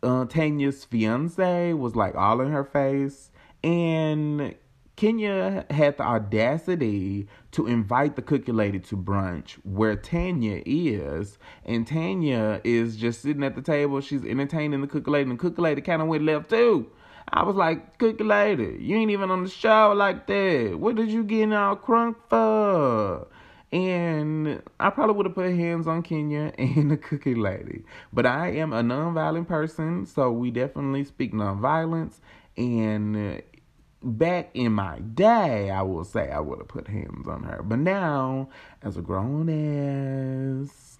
uh, 0.04 0.26
Tanya's 0.26 0.86
fiance 0.86 1.74
was 1.74 1.96
like 1.96 2.16
all 2.16 2.42
in 2.42 2.52
her 2.52 2.64
face. 2.64 3.32
And 3.64 4.56
Kenya 4.96 5.66
had 5.70 5.98
the 5.98 6.04
audacity 6.04 7.28
to 7.52 7.68
invite 7.68 8.16
the 8.16 8.22
cookie 8.22 8.54
lady 8.54 8.80
to 8.80 8.96
brunch 8.96 9.54
where 9.64 9.96
Tanya 9.96 10.62
is. 10.66 11.38
And 11.66 11.86
Tanya 11.86 12.62
is 12.64 12.96
just 12.96 13.22
sitting 13.22 13.44
at 13.44 13.56
the 13.56 13.62
table. 13.62 14.00
She's 14.00 14.24
entertaining 14.24 14.82
the 14.82 14.88
cookie 14.88 15.12
lady. 15.12 15.30
And 15.30 15.38
the 15.38 15.42
cookie 15.42 15.62
lady 15.62 15.82
kind 15.82 16.02
of 16.02 16.08
went 16.08 16.24
left 16.24 16.50
too. 16.50 16.90
I 17.28 17.44
was 17.44 17.56
like, 17.56 17.98
cookie 17.98 18.24
lady, 18.24 18.78
you 18.80 18.96
ain't 18.98 19.12
even 19.12 19.32
on 19.32 19.44
the 19.44 19.50
show 19.50 19.94
like 19.96 20.28
that. 20.28 20.78
What 20.80 20.96
did 20.96 21.10
you 21.10 21.24
getting 21.24 21.54
all 21.54 21.76
crunk 21.76 22.16
for? 22.30 23.28
And 23.72 24.62
I 24.80 24.90
probably 24.92 25.16
would 25.16 25.26
have 25.26 25.36
put 25.36 25.54
hands 25.54 25.88
on 25.88 26.04
Kenya 26.04 26.54
and 26.58 26.92
the 26.92 26.98
cookie 26.98 27.36
lady. 27.36 27.84
But 28.14 28.26
I 28.26 28.52
am 28.52 28.72
a 28.72 28.82
nonviolent 28.82 29.48
person, 29.48 30.06
so 30.06 30.32
we 30.32 30.52
definitely 30.52 31.04
speak 31.04 31.34
nonviolence. 31.34 32.20
And 32.56 33.42
back 34.06 34.52
in 34.54 34.72
my 34.74 35.00
day, 35.00 35.70
I 35.70 35.82
will 35.82 36.04
say 36.04 36.32
I 36.32 36.40
would 36.40 36.60
have 36.60 36.68
put 36.68 36.88
hands 36.88 37.28
on 37.28 37.44
her. 37.44 37.62
But 37.64 37.80
now, 37.80 38.50
as 38.82 38.98
a 38.98 39.02
grown 39.02 39.50
ass 39.50 41.00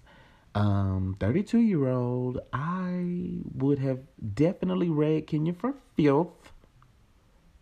um 0.54 1.16
32 1.20 1.58
year 1.58 1.88
old, 1.88 2.40
I 2.52 3.40
would 3.54 3.78
have 3.78 4.00
definitely 4.34 4.88
read 4.88 5.26
Kenya 5.26 5.52
for 5.52 5.74
filth 5.96 6.52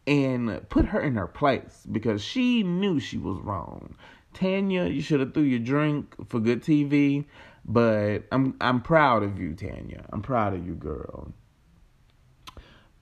and 0.06 0.68
put 0.68 0.86
her 0.86 1.00
in 1.00 1.16
her 1.16 1.26
place 1.26 1.86
because 1.90 2.22
she 2.22 2.62
knew 2.62 3.00
she 3.00 3.18
was 3.18 3.38
wrong. 3.40 3.96
Tanya, 4.32 4.84
you 4.86 5.00
should 5.00 5.20
have 5.20 5.32
threw 5.34 5.44
your 5.44 5.60
drink 5.60 6.14
for 6.28 6.40
good 6.40 6.62
TV, 6.62 7.24
but 7.64 8.20
I'm 8.32 8.56
I'm 8.60 8.80
proud 8.80 9.22
of 9.22 9.38
you, 9.38 9.54
Tanya. 9.54 10.04
I'm 10.12 10.22
proud 10.22 10.54
of 10.54 10.66
you, 10.66 10.74
girl. 10.74 11.32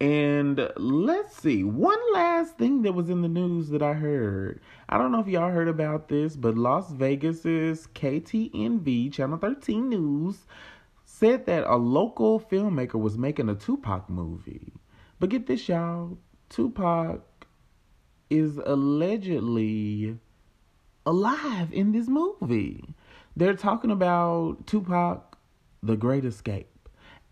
And 0.03 0.69
let's 0.79 1.37
see, 1.37 1.63
one 1.63 2.01
last 2.13 2.59
thing 2.59 2.83
that 2.83 2.93
was 2.93 3.09
in 3.09 3.23
the 3.23 3.29
news 3.29 3.69
that 3.69 3.83
I 3.83 3.93
heard. 3.93 4.61
I 4.89 4.99
don't 4.99 5.13
know 5.13 5.21
if 5.21 5.29
y'all 5.29 5.53
heard 5.53 5.69
about 5.69 6.09
this, 6.09 6.35
but 6.35 6.59
Las 6.59 6.91
Vegas's 6.91 7.87
KTNV, 7.95 9.13
Channel 9.13 9.39
13 9.39 9.89
News, 9.89 10.39
said 11.05 11.47
that 11.47 11.63
a 11.69 11.77
local 11.77 12.41
filmmaker 12.41 13.01
was 13.01 13.17
making 13.17 13.49
a 13.49 13.55
Tupac 13.55 14.11
movie. 14.11 14.73
But 15.21 15.31
get 15.31 15.47
this, 15.47 15.69
y'all 15.69 16.19
Tupac 16.49 17.21
is 18.29 18.59
allegedly 18.67 20.19
alive 21.07 21.73
in 21.73 21.93
this 21.93 22.09
movie. 22.09 22.97
They're 23.37 23.55
talking 23.55 23.93
about 23.93 24.67
Tupac, 24.67 25.39
The 25.81 25.97
Great 25.97 26.25
Escape. 26.25 26.72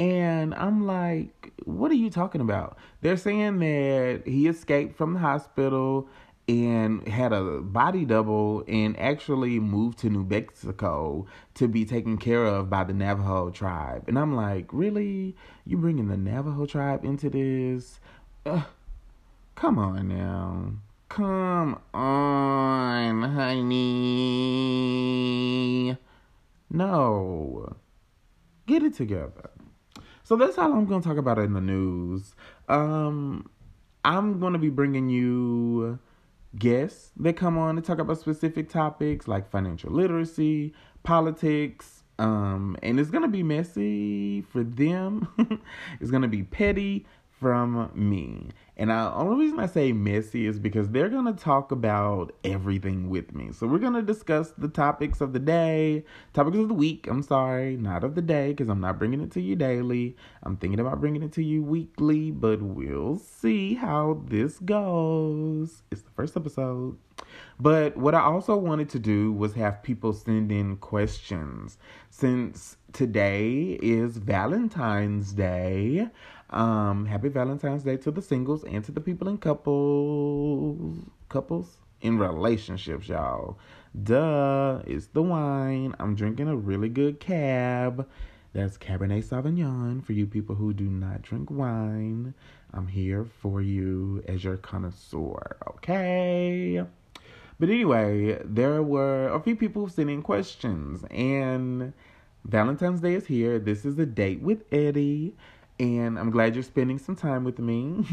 And 0.00 0.54
I'm 0.54 0.86
like, 0.86 1.52
what 1.64 1.90
are 1.90 1.94
you 1.94 2.08
talking 2.08 2.40
about? 2.40 2.78
They're 3.02 3.18
saying 3.18 3.58
that 3.58 4.22
he 4.24 4.48
escaped 4.48 4.96
from 4.96 5.12
the 5.12 5.18
hospital 5.20 6.08
and 6.48 7.06
had 7.06 7.34
a 7.34 7.60
body 7.60 8.06
double 8.06 8.64
and 8.66 8.98
actually 8.98 9.60
moved 9.60 9.98
to 9.98 10.08
New 10.08 10.24
Mexico 10.24 11.26
to 11.52 11.68
be 11.68 11.84
taken 11.84 12.16
care 12.16 12.46
of 12.46 12.70
by 12.70 12.82
the 12.82 12.94
Navajo 12.94 13.50
tribe. 13.50 14.04
And 14.08 14.18
I'm 14.18 14.34
like, 14.34 14.72
really? 14.72 15.36
You 15.66 15.76
bringing 15.76 16.08
the 16.08 16.16
Navajo 16.16 16.64
tribe 16.64 17.04
into 17.04 17.28
this? 17.28 18.00
Uh, 18.46 18.62
come 19.54 19.78
on 19.78 20.08
now. 20.08 20.72
Come 21.10 21.78
on, 21.92 23.22
honey. 23.22 23.76
No. 26.70 27.76
Get 28.66 28.82
it 28.82 28.94
together. 28.94 29.50
So 30.30 30.36
that's 30.36 30.54
how 30.54 30.72
I'm 30.72 30.86
going 30.86 31.02
to 31.02 31.08
talk 31.08 31.18
about 31.18 31.40
in 31.40 31.54
the 31.54 31.60
news. 31.60 32.36
Um, 32.68 33.50
I'm 34.04 34.38
going 34.38 34.52
to 34.52 34.60
be 34.60 34.68
bringing 34.68 35.08
you 35.08 35.98
guests 36.56 37.10
that 37.16 37.32
come 37.32 37.58
on 37.58 37.74
to 37.74 37.82
talk 37.82 37.98
about 37.98 38.20
specific 38.20 38.68
topics 38.68 39.26
like 39.26 39.50
financial 39.50 39.90
literacy, 39.90 40.72
politics, 41.02 42.04
um, 42.20 42.76
and 42.80 43.00
it's 43.00 43.10
going 43.10 43.24
to 43.24 43.28
be 43.28 43.42
messy 43.42 44.42
for 44.42 44.62
them. 44.62 45.26
it's 46.00 46.12
going 46.12 46.22
to 46.22 46.28
be 46.28 46.44
petty 46.44 47.06
from 47.40 47.90
me. 47.94 48.50
And 48.76 48.90
the 48.90 49.12
only 49.14 49.44
reason 49.44 49.58
I 49.58 49.66
say 49.66 49.92
messy 49.92 50.46
is 50.46 50.58
because 50.58 50.88
they're 50.90 51.08
to 51.26 51.32
talk 51.32 51.72
about 51.72 52.32
everything 52.44 53.08
with 53.10 53.34
me. 53.34 53.50
So 53.52 53.66
we're 53.66 53.78
to 53.94 54.02
discuss 54.02 54.52
the 54.56 54.68
topics 54.68 55.20
of 55.20 55.32
the 55.32 55.38
day, 55.38 56.04
topics 56.34 56.58
of 56.58 56.68
the 56.68 56.74
week. 56.74 57.06
I'm 57.08 57.22
sorry, 57.22 57.76
not 57.76 58.04
of 58.04 58.14
the 58.14 58.22
day, 58.22 58.50
because 58.50 58.68
I'm 58.68 58.80
not 58.80 58.98
bringing 58.98 59.20
it 59.20 59.32
to 59.32 59.40
you 59.40 59.56
daily. 59.56 60.16
I'm 60.42 60.56
thinking 60.56 60.80
about 60.80 61.00
bringing 61.00 61.22
it 61.22 61.32
to 61.32 61.42
you 61.42 61.62
weekly, 61.62 62.30
but 62.30 62.62
we'll 62.62 63.16
see 63.16 63.74
how 63.74 64.22
this 64.26 64.58
goes. 64.58 65.82
It's 65.90 66.02
the 66.02 66.10
first 66.10 66.36
episode. 66.36 66.96
But 67.58 67.96
what 67.96 68.14
I 68.14 68.20
also 68.20 68.56
wanted 68.56 68.88
to 68.90 68.98
do 68.98 69.32
was 69.32 69.54
have 69.54 69.82
people 69.82 70.12
send 70.12 70.50
in 70.50 70.76
questions. 70.76 71.76
Since 72.08 72.78
today 72.92 73.78
is 73.82 74.16
Valentine's 74.16 75.32
Day, 75.32 76.08
um, 76.50 77.06
happy 77.06 77.28
Valentine's 77.28 77.84
Day 77.84 77.96
to 77.98 78.10
the 78.10 78.22
singles 78.22 78.64
and 78.64 78.84
to 78.84 78.92
the 78.92 79.00
people 79.00 79.28
in 79.28 79.38
couples, 79.38 81.04
couples 81.28 81.78
in 82.00 82.18
relationships, 82.18 83.08
y'all. 83.08 83.58
Duh, 84.02 84.82
it's 84.86 85.06
the 85.08 85.22
wine. 85.22 85.94
I'm 85.98 86.14
drinking 86.14 86.48
a 86.48 86.56
really 86.56 86.88
good 86.88 87.20
cab. 87.20 88.08
That's 88.52 88.78
Cabernet 88.78 89.24
Sauvignon 89.24 90.04
for 90.04 90.12
you 90.12 90.26
people 90.26 90.56
who 90.56 90.72
do 90.72 90.84
not 90.84 91.22
drink 91.22 91.50
wine. 91.50 92.34
I'm 92.72 92.88
here 92.88 93.24
for 93.24 93.62
you 93.62 94.24
as 94.26 94.42
your 94.42 94.56
connoisseur, 94.56 95.56
okay? 95.68 96.84
But 97.60 97.68
anyway, 97.68 98.40
there 98.44 98.82
were 98.82 99.28
a 99.28 99.40
few 99.40 99.54
people 99.54 99.88
sending 99.88 100.22
questions, 100.22 101.04
and 101.10 101.92
Valentine's 102.44 103.02
Day 103.02 103.14
is 103.14 103.26
here. 103.26 103.58
This 103.58 103.84
is 103.84 103.98
a 103.98 104.06
date 104.06 104.40
with 104.40 104.64
Eddie. 104.72 105.36
And 105.80 106.18
I'm 106.18 106.30
glad 106.30 106.54
you're 106.54 106.62
spending 106.62 106.98
some 106.98 107.16
time 107.16 107.42
with 107.42 107.58
me 107.58 108.04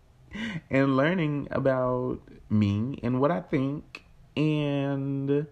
and 0.70 0.96
learning 0.96 1.48
about 1.50 2.20
me 2.48 3.00
and 3.02 3.20
what 3.20 3.32
I 3.32 3.40
think 3.40 4.04
and 4.36 5.48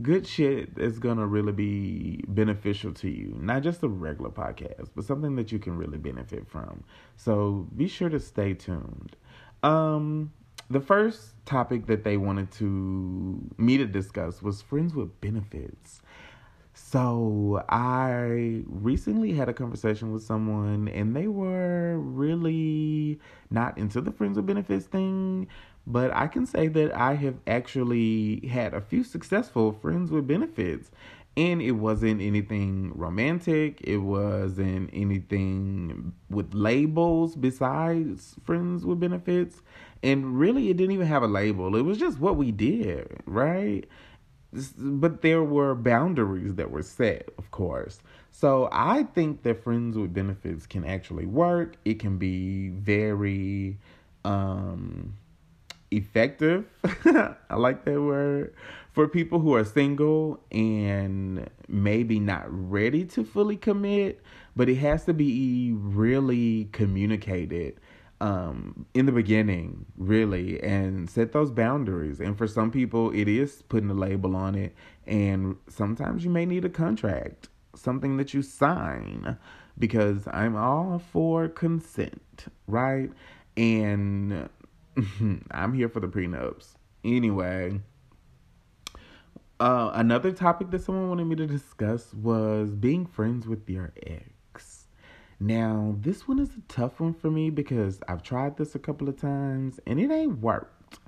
good 0.00 0.26
shit 0.26 0.74
that's 0.76 0.98
gonna 0.98 1.26
really 1.26 1.52
be 1.52 2.24
beneficial 2.28 2.94
to 2.94 3.10
you. 3.10 3.36
Not 3.38 3.62
just 3.62 3.82
a 3.82 3.88
regular 3.88 4.30
podcast, 4.30 4.88
but 4.96 5.04
something 5.04 5.36
that 5.36 5.52
you 5.52 5.58
can 5.58 5.76
really 5.76 5.98
benefit 5.98 6.48
from. 6.48 6.84
So 7.14 7.68
be 7.76 7.86
sure 7.86 8.08
to 8.08 8.18
stay 8.18 8.54
tuned. 8.54 9.16
Um 9.62 10.32
the 10.70 10.80
first 10.80 11.34
topic 11.44 11.86
that 11.86 12.04
they 12.04 12.16
wanted 12.16 12.52
to 12.52 13.50
me 13.58 13.76
to 13.76 13.84
discuss 13.84 14.40
was 14.40 14.62
friends 14.62 14.94
with 14.94 15.20
benefits. 15.20 16.00
So 16.72 17.64
I 17.68 18.62
recently 18.66 19.32
had 19.32 19.48
a 19.48 19.52
conversation 19.52 20.12
with 20.12 20.22
someone 20.22 20.88
and 20.88 21.14
they 21.14 21.26
were 21.26 21.98
really 21.98 23.18
not 23.50 23.76
into 23.76 24.00
the 24.00 24.12
friends 24.12 24.36
with 24.36 24.46
benefits 24.46 24.86
thing, 24.86 25.48
but 25.86 26.12
I 26.14 26.26
can 26.28 26.46
say 26.46 26.68
that 26.68 26.94
I 26.94 27.14
have 27.14 27.36
actually 27.46 28.46
had 28.48 28.74
a 28.74 28.80
few 28.80 29.04
successful 29.04 29.72
friends 29.72 30.10
with 30.10 30.26
benefits. 30.26 30.90
And 31.36 31.62
it 31.62 31.72
wasn't 31.72 32.20
anything 32.20 32.92
romantic. 32.94 33.80
It 33.82 33.98
wasn't 33.98 34.90
anything 34.92 36.12
with 36.28 36.52
labels 36.54 37.36
besides 37.36 38.34
friends 38.44 38.84
with 38.84 39.00
benefits. 39.00 39.62
And 40.02 40.38
really, 40.38 40.70
it 40.70 40.76
didn't 40.76 40.92
even 40.92 41.06
have 41.06 41.22
a 41.22 41.28
label. 41.28 41.76
It 41.76 41.82
was 41.82 41.98
just 41.98 42.18
what 42.18 42.36
we 42.36 42.50
did, 42.50 43.22
right? 43.26 43.86
But 44.76 45.22
there 45.22 45.42
were 45.42 45.74
boundaries 45.74 46.54
that 46.54 46.70
were 46.70 46.82
set, 46.82 47.28
of 47.38 47.50
course. 47.50 48.00
So 48.30 48.68
I 48.72 49.04
think 49.04 49.42
that 49.42 49.62
friends 49.62 49.96
with 49.96 50.12
benefits 50.14 50.66
can 50.66 50.84
actually 50.84 51.26
work. 51.26 51.76
It 51.84 51.98
can 51.98 52.18
be 52.18 52.68
very 52.70 53.78
um 54.24 55.14
effective. 55.90 56.64
I 57.04 57.56
like 57.56 57.84
that 57.84 58.00
word. 58.00 58.54
For 58.92 59.06
people 59.06 59.38
who 59.38 59.54
are 59.54 59.64
single 59.64 60.40
and 60.50 61.48
maybe 61.68 62.18
not 62.18 62.44
ready 62.48 63.04
to 63.06 63.24
fully 63.24 63.56
commit, 63.56 64.20
but 64.56 64.68
it 64.68 64.76
has 64.76 65.04
to 65.04 65.14
be 65.14 65.72
really 65.72 66.68
communicated 66.72 67.76
um, 68.20 68.86
in 68.94 69.06
the 69.06 69.12
beginning, 69.12 69.86
really, 69.96 70.62
and 70.62 71.08
set 71.08 71.32
those 71.32 71.50
boundaries. 71.50 72.20
And 72.20 72.36
for 72.36 72.46
some 72.46 72.70
people, 72.70 73.10
it 73.12 73.28
is 73.28 73.62
putting 73.62 73.90
a 73.90 73.94
label 73.94 74.36
on 74.36 74.54
it, 74.54 74.74
and 75.06 75.56
sometimes 75.68 76.24
you 76.24 76.30
may 76.30 76.44
need 76.44 76.64
a 76.64 76.68
contract, 76.68 77.48
something 77.74 78.16
that 78.18 78.34
you 78.34 78.42
sign, 78.42 79.38
because 79.78 80.28
I'm 80.32 80.56
all 80.56 80.98
for 80.98 81.48
consent, 81.48 82.46
right? 82.66 83.10
And 83.56 84.48
I'm 85.50 85.72
here 85.72 85.88
for 85.88 86.00
the 86.00 86.08
prenups. 86.08 86.74
Anyway, 87.02 87.80
uh, 89.58 89.90
another 89.94 90.32
topic 90.32 90.70
that 90.70 90.82
someone 90.82 91.08
wanted 91.08 91.24
me 91.24 91.36
to 91.36 91.46
discuss 91.46 92.12
was 92.12 92.74
being 92.74 93.06
friends 93.06 93.46
with 93.46 93.68
your 93.68 93.92
ex. 94.06 94.39
Now, 95.42 95.96
this 95.98 96.28
one 96.28 96.38
is 96.38 96.50
a 96.50 96.60
tough 96.68 97.00
one 97.00 97.14
for 97.14 97.30
me 97.30 97.48
because 97.48 98.00
I've 98.06 98.22
tried 98.22 98.58
this 98.58 98.74
a 98.74 98.78
couple 98.78 99.08
of 99.08 99.18
times 99.18 99.80
and 99.86 99.98
it 99.98 100.10
ain't 100.10 100.40
worked. 100.40 100.98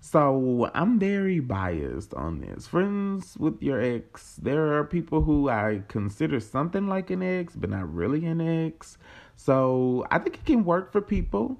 So 0.00 0.70
I'm 0.74 0.98
very 0.98 1.40
biased 1.40 2.12
on 2.12 2.40
this. 2.40 2.66
Friends 2.66 3.36
with 3.38 3.62
your 3.62 3.80
ex, 3.80 4.36
there 4.36 4.74
are 4.74 4.84
people 4.84 5.22
who 5.22 5.48
I 5.48 5.82
consider 5.88 6.38
something 6.38 6.86
like 6.86 7.10
an 7.10 7.22
ex, 7.22 7.56
but 7.56 7.70
not 7.70 7.92
really 7.92 8.26
an 8.26 8.42
ex. 8.42 8.98
So 9.36 10.06
I 10.10 10.18
think 10.18 10.36
it 10.36 10.44
can 10.44 10.64
work 10.64 10.92
for 10.92 11.00
people. 11.00 11.58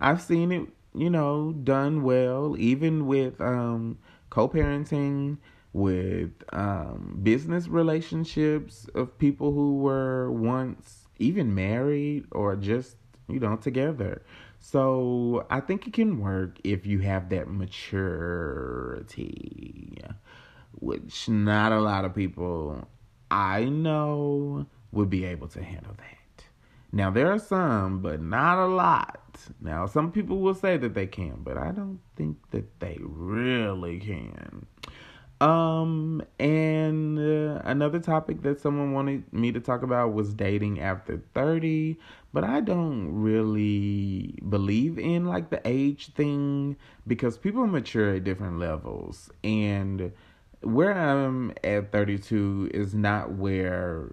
I've 0.00 0.20
seen 0.20 0.50
it, 0.50 0.68
you 0.94 1.10
know, 1.10 1.52
done 1.52 2.02
well, 2.02 2.56
even 2.58 3.06
with 3.06 3.40
um, 3.40 3.98
co 4.30 4.48
parenting, 4.48 5.38
with 5.72 6.32
um, 6.52 7.20
business 7.22 7.68
relationships 7.68 8.88
of 8.94 9.16
people 9.18 9.52
who 9.52 9.76
were 9.78 10.30
once 10.30 11.07
even 11.18 11.54
married 11.54 12.24
or 12.32 12.56
just, 12.56 12.96
you 13.28 13.40
know, 13.40 13.56
together. 13.56 14.22
So 14.60 15.46
I 15.50 15.60
think 15.60 15.86
it 15.86 15.92
can 15.92 16.20
work 16.20 16.58
if 16.64 16.84
you 16.86 16.98
have 17.00 17.28
that 17.30 17.48
maturity, 17.48 18.98
which 20.80 21.28
not 21.28 21.72
a 21.72 21.80
lot 21.80 22.04
of 22.04 22.14
people 22.14 22.88
I 23.30 23.64
know 23.64 24.66
would 24.92 25.10
be 25.10 25.24
able 25.24 25.48
to 25.48 25.62
handle 25.62 25.94
that. 25.96 26.44
Now 26.90 27.10
there 27.10 27.30
are 27.30 27.38
some, 27.38 28.00
but 28.00 28.20
not 28.22 28.58
a 28.58 28.66
lot. 28.66 29.20
Now 29.60 29.86
some 29.86 30.10
people 30.10 30.38
will 30.38 30.54
say 30.54 30.76
that 30.78 30.94
they 30.94 31.06
can, 31.06 31.42
but 31.42 31.56
I 31.58 31.70
don't 31.70 32.00
think 32.16 32.38
that 32.50 32.80
they 32.80 32.98
really 33.00 33.98
can. 34.00 34.66
Um, 35.40 36.22
and 36.40 37.18
uh, 37.18 37.62
another 37.64 38.00
topic 38.00 38.42
that 38.42 38.60
someone 38.60 38.92
wanted 38.92 39.32
me 39.32 39.52
to 39.52 39.60
talk 39.60 39.82
about 39.82 40.12
was 40.12 40.34
dating 40.34 40.80
after 40.80 41.22
30, 41.34 41.96
but 42.32 42.42
I 42.42 42.60
don't 42.60 43.12
really 43.12 44.38
believe 44.48 44.98
in 44.98 45.26
like 45.26 45.50
the 45.50 45.60
age 45.64 46.12
thing 46.14 46.76
because 47.06 47.38
people 47.38 47.66
mature 47.68 48.16
at 48.16 48.24
different 48.24 48.58
levels. 48.58 49.30
And 49.44 50.12
where 50.62 50.92
I'm 50.92 51.52
at 51.62 51.92
32 51.92 52.72
is 52.74 52.92
not 52.92 53.32
where 53.32 54.12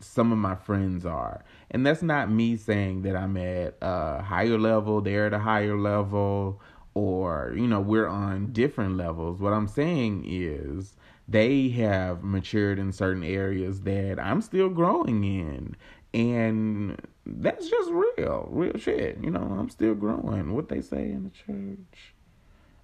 some 0.00 0.32
of 0.32 0.38
my 0.38 0.56
friends 0.56 1.06
are. 1.06 1.44
And 1.70 1.86
that's 1.86 2.02
not 2.02 2.30
me 2.30 2.56
saying 2.56 3.02
that 3.02 3.16
I'm 3.16 3.36
at 3.36 3.76
a 3.80 4.20
higher 4.20 4.58
level, 4.58 5.00
they're 5.00 5.26
at 5.26 5.32
a 5.32 5.38
higher 5.38 5.76
level 5.76 6.60
or 6.96 7.52
you 7.54 7.66
know 7.66 7.78
we're 7.78 8.08
on 8.08 8.52
different 8.52 8.96
levels. 8.96 9.38
What 9.38 9.52
i'm 9.52 9.68
saying 9.68 10.24
is 10.26 10.96
they 11.28 11.68
have 11.68 12.24
matured 12.24 12.78
in 12.78 12.90
certain 12.90 13.22
areas 13.22 13.82
that 13.82 14.18
i'm 14.18 14.40
still 14.40 14.70
growing 14.70 15.22
in. 15.22 15.76
And 16.14 16.98
that's 17.26 17.68
just 17.68 17.90
real 17.90 18.48
real 18.50 18.78
shit. 18.78 19.18
You 19.22 19.30
know 19.30 19.56
i'm 19.58 19.68
still 19.68 19.94
growing. 19.94 20.54
What 20.54 20.70
they 20.70 20.80
say 20.80 21.10
in 21.10 21.24
the 21.24 21.30
church? 21.30 22.14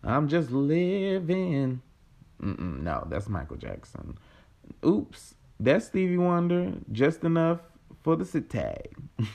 I'm 0.04 0.28
just 0.28 0.50
living. 0.50 1.80
Mm-mm, 2.42 2.82
no 2.82 3.06
that's 3.08 3.30
michael 3.30 3.56
jackson. 3.56 4.18
Oops 4.84 5.34
that's 5.58 5.86
stevie 5.86 6.18
wonder 6.18 6.72
just 6.90 7.24
enough 7.24 7.60
for 8.02 8.16
the 8.16 8.24
city 8.24 8.58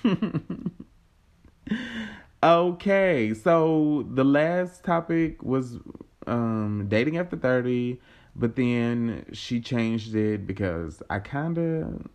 Okay, 2.43 3.33
so 3.33 4.05
the 4.13 4.23
last 4.23 4.83
topic 4.83 5.41
was 5.41 5.79
um 6.27 6.85
dating 6.87 7.17
after 7.17 7.35
30, 7.35 7.99
but 8.35 8.55
then 8.55 9.25
she 9.33 9.59
changed 9.59 10.13
it 10.15 10.45
because 10.45 11.01
I 11.09 11.19
kind 11.19 11.57
of 11.57 12.07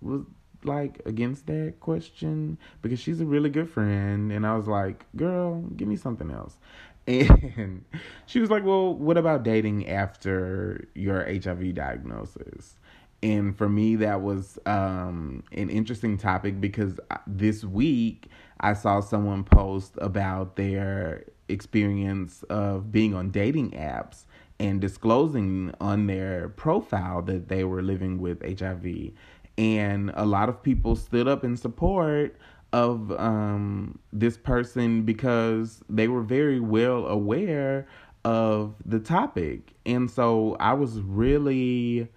was 0.00 0.22
like 0.64 1.00
against 1.06 1.46
that 1.46 1.74
question 1.80 2.58
because 2.82 2.98
she's 2.98 3.20
a 3.20 3.26
really 3.26 3.50
good 3.50 3.70
friend 3.70 4.32
and 4.32 4.46
I 4.46 4.56
was 4.56 4.66
like, 4.66 5.06
"Girl, 5.16 5.62
give 5.76 5.88
me 5.88 5.96
something 5.96 6.30
else." 6.30 6.56
And 7.06 7.84
she 8.26 8.40
was 8.40 8.50
like, 8.50 8.64
"Well, 8.64 8.94
what 8.94 9.16
about 9.16 9.44
dating 9.44 9.88
after 9.88 10.88
your 10.94 11.24
HIV 11.24 11.74
diagnosis?" 11.74 12.78
And 13.26 13.58
for 13.58 13.68
me, 13.68 13.96
that 13.96 14.22
was 14.22 14.56
um, 14.66 15.42
an 15.50 15.68
interesting 15.68 16.16
topic 16.16 16.60
because 16.60 17.00
uh, 17.10 17.16
this 17.26 17.64
week 17.64 18.30
I 18.60 18.72
saw 18.72 19.00
someone 19.00 19.42
post 19.42 19.94
about 19.98 20.54
their 20.54 21.24
experience 21.48 22.44
of 22.44 22.92
being 22.92 23.16
on 23.16 23.30
dating 23.30 23.72
apps 23.72 24.26
and 24.60 24.80
disclosing 24.80 25.74
on 25.80 26.06
their 26.06 26.50
profile 26.50 27.20
that 27.22 27.48
they 27.48 27.64
were 27.64 27.82
living 27.82 28.20
with 28.20 28.60
HIV. 28.60 29.10
And 29.58 30.12
a 30.14 30.24
lot 30.24 30.48
of 30.48 30.62
people 30.62 30.94
stood 30.94 31.26
up 31.26 31.42
in 31.42 31.56
support 31.56 32.36
of 32.72 33.10
um, 33.18 33.98
this 34.12 34.36
person 34.36 35.02
because 35.02 35.82
they 35.88 36.06
were 36.06 36.22
very 36.22 36.60
well 36.60 37.08
aware 37.08 37.88
of 38.24 38.76
the 38.84 39.00
topic. 39.00 39.72
And 39.84 40.08
so 40.08 40.56
I 40.60 40.74
was 40.74 41.00
really, 41.00 42.08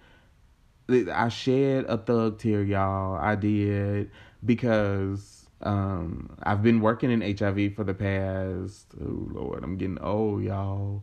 I 0.90 1.28
shed 1.28 1.84
a 1.88 1.98
thug 1.98 2.38
tear, 2.38 2.62
y'all. 2.62 3.16
I 3.16 3.34
did 3.34 4.10
because 4.44 5.46
um, 5.62 6.36
I've 6.42 6.62
been 6.62 6.80
working 6.80 7.10
in 7.10 7.20
HIV 7.20 7.74
for 7.74 7.84
the 7.84 7.94
past, 7.94 8.86
oh 9.00 9.28
Lord, 9.32 9.62
I'm 9.62 9.76
getting 9.76 9.98
old, 9.98 10.42
y'all. 10.42 11.02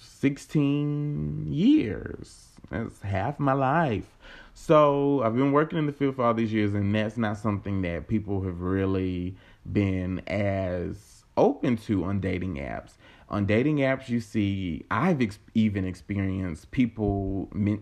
16 0.00 1.52
years. 1.52 2.48
That's 2.70 3.02
half 3.02 3.38
my 3.38 3.52
life. 3.52 4.06
So 4.54 5.22
I've 5.22 5.34
been 5.36 5.52
working 5.52 5.78
in 5.78 5.86
the 5.86 5.92
field 5.92 6.16
for 6.16 6.24
all 6.24 6.34
these 6.34 6.52
years, 6.52 6.74
and 6.74 6.94
that's 6.94 7.18
not 7.18 7.36
something 7.36 7.82
that 7.82 8.08
people 8.08 8.42
have 8.42 8.60
really 8.60 9.36
been 9.70 10.20
as 10.26 11.24
open 11.36 11.76
to 11.76 12.04
on 12.04 12.20
dating 12.20 12.54
apps 12.54 12.92
on 13.34 13.46
dating 13.46 13.78
apps 13.78 14.08
you 14.08 14.20
see 14.20 14.84
i've 14.90 15.20
ex- 15.20 15.38
even 15.54 15.84
experienced 15.84 16.70
people 16.70 17.48
me- 17.52 17.80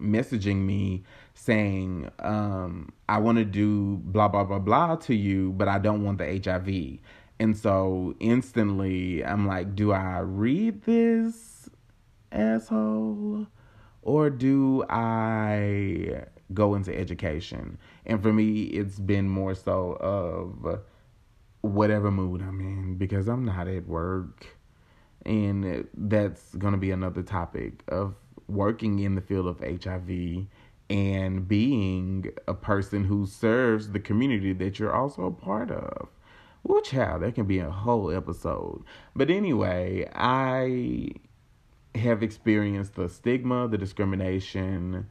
messaging 0.00 0.56
me 0.64 1.04
saying 1.34 2.10
um, 2.20 2.90
i 3.08 3.18
want 3.18 3.36
to 3.38 3.44
do 3.44 3.96
blah 4.04 4.28
blah 4.28 4.44
blah 4.44 4.58
blah 4.58 4.96
to 4.96 5.14
you 5.14 5.52
but 5.52 5.68
i 5.68 5.78
don't 5.78 6.02
want 6.02 6.18
the 6.18 6.40
hiv 6.44 6.98
and 7.38 7.56
so 7.56 8.14
instantly 8.18 9.24
i'm 9.24 9.46
like 9.46 9.74
do 9.74 9.92
i 9.92 10.18
read 10.18 10.82
this 10.82 11.68
asshole? 12.32 13.46
Or 14.02 14.30
do 14.30 14.84
i 14.88 16.24
go 16.54 16.74
into 16.74 16.96
education? 16.96 17.78
And 18.06 18.22
for 18.22 18.32
me 18.32 18.64
it's 18.64 18.98
been 18.98 19.28
more 19.28 19.54
so 19.54 19.96
of 20.00 20.80
whatever 21.60 22.10
mood 22.10 22.40
i'm 22.40 22.60
in 22.60 22.94
because 22.94 23.28
i'm 23.28 23.44
not 23.44 23.66
at 23.66 23.86
work 23.86 24.57
and 25.28 25.86
that's 25.94 26.54
going 26.54 26.72
to 26.72 26.78
be 26.78 26.90
another 26.90 27.22
topic 27.22 27.84
of 27.88 28.14
working 28.48 28.98
in 28.98 29.14
the 29.14 29.20
field 29.20 29.46
of 29.46 29.60
HIV 29.60 30.46
and 30.88 31.46
being 31.46 32.32
a 32.48 32.54
person 32.54 33.04
who 33.04 33.26
serves 33.26 33.90
the 33.90 34.00
community 34.00 34.54
that 34.54 34.78
you're 34.78 34.94
also 34.94 35.26
a 35.26 35.30
part 35.30 35.70
of. 35.70 36.08
Well, 36.62 36.80
child, 36.80 37.22
that 37.22 37.34
can 37.34 37.44
be 37.44 37.58
a 37.58 37.70
whole 37.70 38.10
episode. 38.10 38.82
But 39.14 39.28
anyway, 39.30 40.10
I 40.14 41.10
have 41.94 42.22
experienced 42.22 42.94
the 42.94 43.08
stigma, 43.08 43.68
the 43.68 43.78
discrimination 43.78 45.08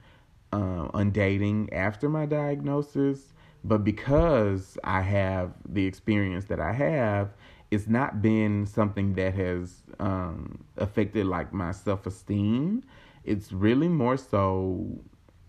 uh, 0.51 0.87
on 0.93 1.11
dating 1.11 1.71
after 1.73 2.09
my 2.09 2.25
diagnosis. 2.25 3.33
But 3.63 3.83
because 3.83 4.79
I 4.83 5.01
have 5.01 5.53
the 5.67 5.85
experience 5.85 6.45
that 6.45 6.59
I 6.59 6.73
have, 6.73 7.29
it's 7.71 7.87
not 7.87 8.21
been 8.21 8.65
something 8.65 9.13
that 9.15 9.33
has 9.33 9.83
um, 9.99 10.63
affected 10.77 11.25
like 11.25 11.53
my 11.53 11.71
self 11.71 12.05
esteem. 12.05 12.83
It's 13.23 13.51
really 13.51 13.89
more 13.89 14.17
so 14.17 14.99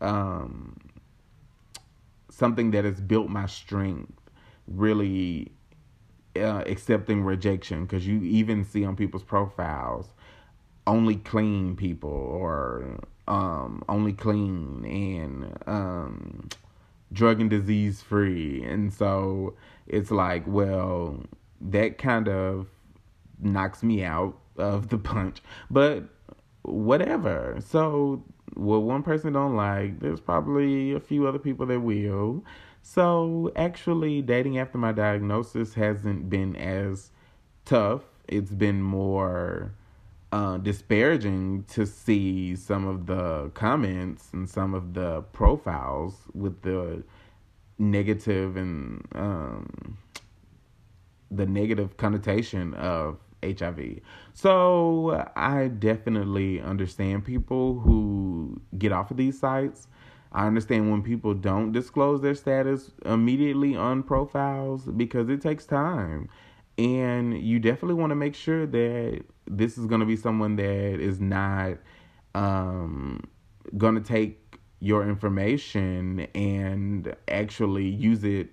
um, 0.00 0.76
something 2.30 2.72
that 2.72 2.84
has 2.84 3.00
built 3.00 3.28
my 3.28 3.46
strength. 3.46 4.12
Really 4.66 5.52
uh, 6.36 6.62
accepting 6.66 7.22
rejection 7.22 7.84
because 7.84 8.06
you 8.06 8.22
even 8.22 8.64
see 8.64 8.84
on 8.84 8.96
people's 8.96 9.22
profiles 9.22 10.12
only 10.86 11.16
clean 11.16 11.76
people 11.76 12.10
or 12.10 12.98
um, 13.28 13.82
only 13.88 14.12
clean 14.12 14.84
and 14.84 15.58
um, 15.66 16.48
drug 17.12 17.40
and 17.40 17.50
disease 17.50 18.00
free. 18.00 18.64
And 18.64 18.92
so 18.92 19.54
it's 19.86 20.10
like, 20.10 20.44
well, 20.46 21.22
that 21.60 21.98
kind 21.98 22.28
of 22.28 22.68
knocks 23.40 23.82
me 23.82 24.04
out 24.04 24.38
of 24.56 24.88
the 24.88 24.98
punch. 24.98 25.42
But 25.70 26.04
whatever. 26.62 27.58
So 27.60 28.22
what 28.54 28.82
one 28.82 29.02
person 29.02 29.32
don't 29.32 29.56
like, 29.56 30.00
there's 30.00 30.20
probably 30.20 30.92
a 30.92 31.00
few 31.00 31.26
other 31.26 31.38
people 31.38 31.66
that 31.66 31.80
will. 31.80 32.44
So 32.82 33.52
actually 33.56 34.22
dating 34.22 34.58
after 34.58 34.78
my 34.78 34.92
diagnosis 34.92 35.74
hasn't 35.74 36.30
been 36.30 36.56
as 36.56 37.10
tough. 37.64 38.02
It's 38.26 38.50
been 38.50 38.82
more 38.82 39.72
uh, 40.32 40.58
disparaging 40.58 41.64
to 41.64 41.86
see 41.86 42.54
some 42.54 42.86
of 42.86 43.06
the 43.06 43.50
comments 43.54 44.28
and 44.32 44.48
some 44.48 44.74
of 44.74 44.94
the 44.94 45.22
profiles 45.32 46.14
with 46.34 46.62
the 46.62 47.02
negative 47.78 48.56
and 48.56 49.06
um, 49.14 49.96
the 51.30 51.46
negative 51.46 51.96
connotation 51.96 52.74
of 52.74 53.18
HIV. 53.42 54.00
So 54.34 55.30
I 55.36 55.68
definitely 55.68 56.60
understand 56.60 57.24
people 57.24 57.80
who 57.80 58.60
get 58.76 58.92
off 58.92 59.10
of 59.10 59.16
these 59.16 59.38
sites. 59.38 59.88
I 60.32 60.46
understand 60.46 60.90
when 60.90 61.02
people 61.02 61.34
don't 61.34 61.72
disclose 61.72 62.20
their 62.20 62.34
status 62.34 62.90
immediately 63.04 63.76
on 63.76 64.02
profiles 64.02 64.84
because 64.84 65.28
it 65.28 65.40
takes 65.40 65.64
time. 65.64 66.28
And 66.76 67.40
you 67.40 67.58
definitely 67.58 67.94
want 67.94 68.10
to 68.10 68.14
make 68.16 68.34
sure 68.34 68.66
that 68.66 69.24
this 69.46 69.78
is 69.78 69.86
going 69.86 70.00
to 70.00 70.06
be 70.06 70.16
someone 70.16 70.56
that 70.56 71.00
is 71.00 71.20
not 71.20 71.78
um, 72.34 73.24
going 73.76 73.94
to 73.94 74.00
take 74.00 74.58
your 74.80 75.08
information 75.08 76.20
and 76.34 77.14
actually 77.26 77.88
use 77.88 78.22
it 78.22 78.50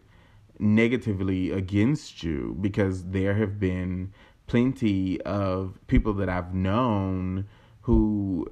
negatively 0.60 1.52
against 1.52 2.24
you 2.24 2.58
because 2.62 3.06
there 3.06 3.36
have 3.36 3.60
been 3.60 4.14
plenty 4.48 5.22
of 5.22 5.80
people 5.88 6.14
that 6.14 6.30
I've 6.30 6.54
known 6.54 7.48
who 7.82 8.48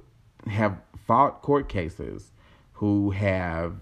have 0.46 0.78
fought 1.06 1.42
court 1.42 1.68
cases, 1.68 2.32
who 2.72 3.10
have 3.10 3.76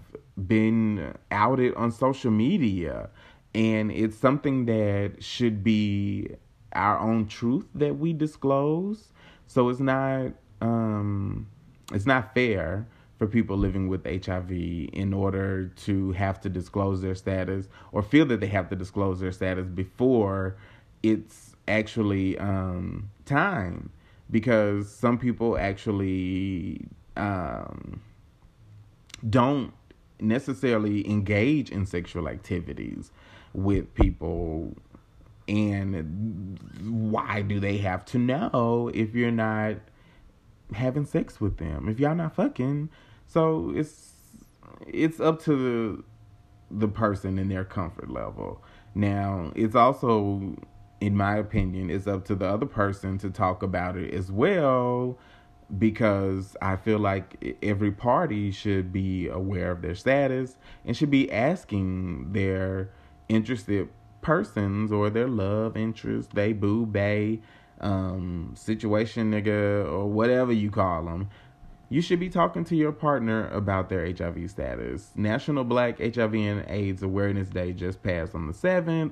been 0.47 1.15
outed 1.31 1.73
on 1.75 1.91
social 1.91 2.31
media. 2.31 3.09
And 3.55 3.91
it's 3.91 4.17
something 4.17 4.65
that 4.65 5.23
should 5.23 5.63
be 5.63 6.29
our 6.73 6.99
own 6.99 7.27
truth 7.27 7.67
that 7.75 7.97
we 7.97 8.13
disclose. 8.13 9.11
So 9.47 9.69
it's 9.69 9.79
not 9.79 10.33
um, 10.61 11.47
it's 11.91 12.05
not 12.05 12.33
fair 12.33 12.87
for 13.17 13.27
people 13.27 13.57
living 13.57 13.87
with 13.87 14.05
HIV 14.05 14.51
in 14.51 15.13
order 15.13 15.67
to 15.67 16.11
have 16.13 16.41
to 16.41 16.49
disclose 16.49 17.01
their 17.01 17.15
status 17.15 17.67
or 17.91 18.01
feel 18.01 18.25
that 18.25 18.39
they 18.39 18.47
have 18.47 18.69
to 18.69 18.75
disclose 18.75 19.19
their 19.19 19.31
status 19.31 19.67
before 19.67 20.55
it's 21.03 21.55
actually 21.67 22.37
um, 22.39 23.09
time. 23.25 23.91
Because 24.31 24.89
some 24.91 25.19
people 25.19 25.57
actually 25.57 26.85
um, 27.15 28.01
don't 29.29 29.73
necessarily 30.19 31.07
engage 31.07 31.69
in 31.69 31.85
sexual 31.85 32.27
activities 32.27 33.11
with 33.53 33.93
people. 33.93 34.75
And 35.47 36.57
why 36.81 37.41
do 37.41 37.59
they 37.59 37.77
have 37.77 38.05
to 38.05 38.17
know 38.17 38.89
if 38.93 39.13
you're 39.13 39.29
not 39.29 39.75
having 40.73 41.05
sex 41.05 41.39
with 41.39 41.57
them. 41.57 41.87
If 41.87 41.99
y'all 41.99 42.15
not 42.15 42.35
fucking 42.35 42.89
so 43.25 43.73
it's 43.75 44.13
it's 44.87 45.19
up 45.19 45.41
to 45.43 45.55
the 45.55 46.03
the 46.71 46.87
person 46.87 47.37
and 47.37 47.49
their 47.49 47.65
comfort 47.65 48.09
level. 48.09 48.63
Now 48.95 49.51
it's 49.55 49.75
also 49.75 50.55
in 51.01 51.17
my 51.17 51.35
opinion, 51.35 51.89
it's 51.89 52.07
up 52.07 52.23
to 52.25 52.35
the 52.35 52.47
other 52.47 52.65
person 52.65 53.17
to 53.17 53.29
talk 53.29 53.61
about 53.61 53.97
it 53.97 54.13
as 54.13 54.31
well 54.31 55.19
because 55.77 56.55
I 56.61 56.77
feel 56.77 56.99
like 56.99 57.57
every 57.61 57.91
party 57.91 58.51
should 58.51 58.93
be 58.93 59.27
aware 59.27 59.71
of 59.71 59.81
their 59.81 59.95
status 59.95 60.57
and 60.85 60.95
should 60.95 61.11
be 61.11 61.29
asking 61.31 62.31
their 62.31 62.89
interested 63.27 63.89
persons 64.21 64.91
or 64.91 65.09
their 65.09 65.27
love 65.27 65.75
interest, 65.75 66.33
they 66.35 66.53
boo 66.53 66.85
bay, 66.85 67.41
um, 67.83 68.53
situation 68.55 69.31
nigga, 69.31 69.85
or 69.85 70.07
whatever 70.07 70.51
you 70.51 70.71
call 70.71 71.05
them. 71.05 71.29
You 71.89 72.01
should 72.01 72.19
be 72.19 72.29
talking 72.29 72.63
to 72.65 72.75
your 72.75 72.91
partner 72.91 73.49
about 73.49 73.89
their 73.89 74.11
HIV 74.11 74.49
status. 74.49 75.11
National 75.15 75.63
Black 75.63 75.99
HIV 75.99 76.33
and 76.33 76.65
AIDS 76.67 77.03
Awareness 77.03 77.49
Day 77.49 77.71
just 77.73 78.01
passed 78.01 78.33
on 78.33 78.47
the 78.47 78.53
7th. 78.53 79.11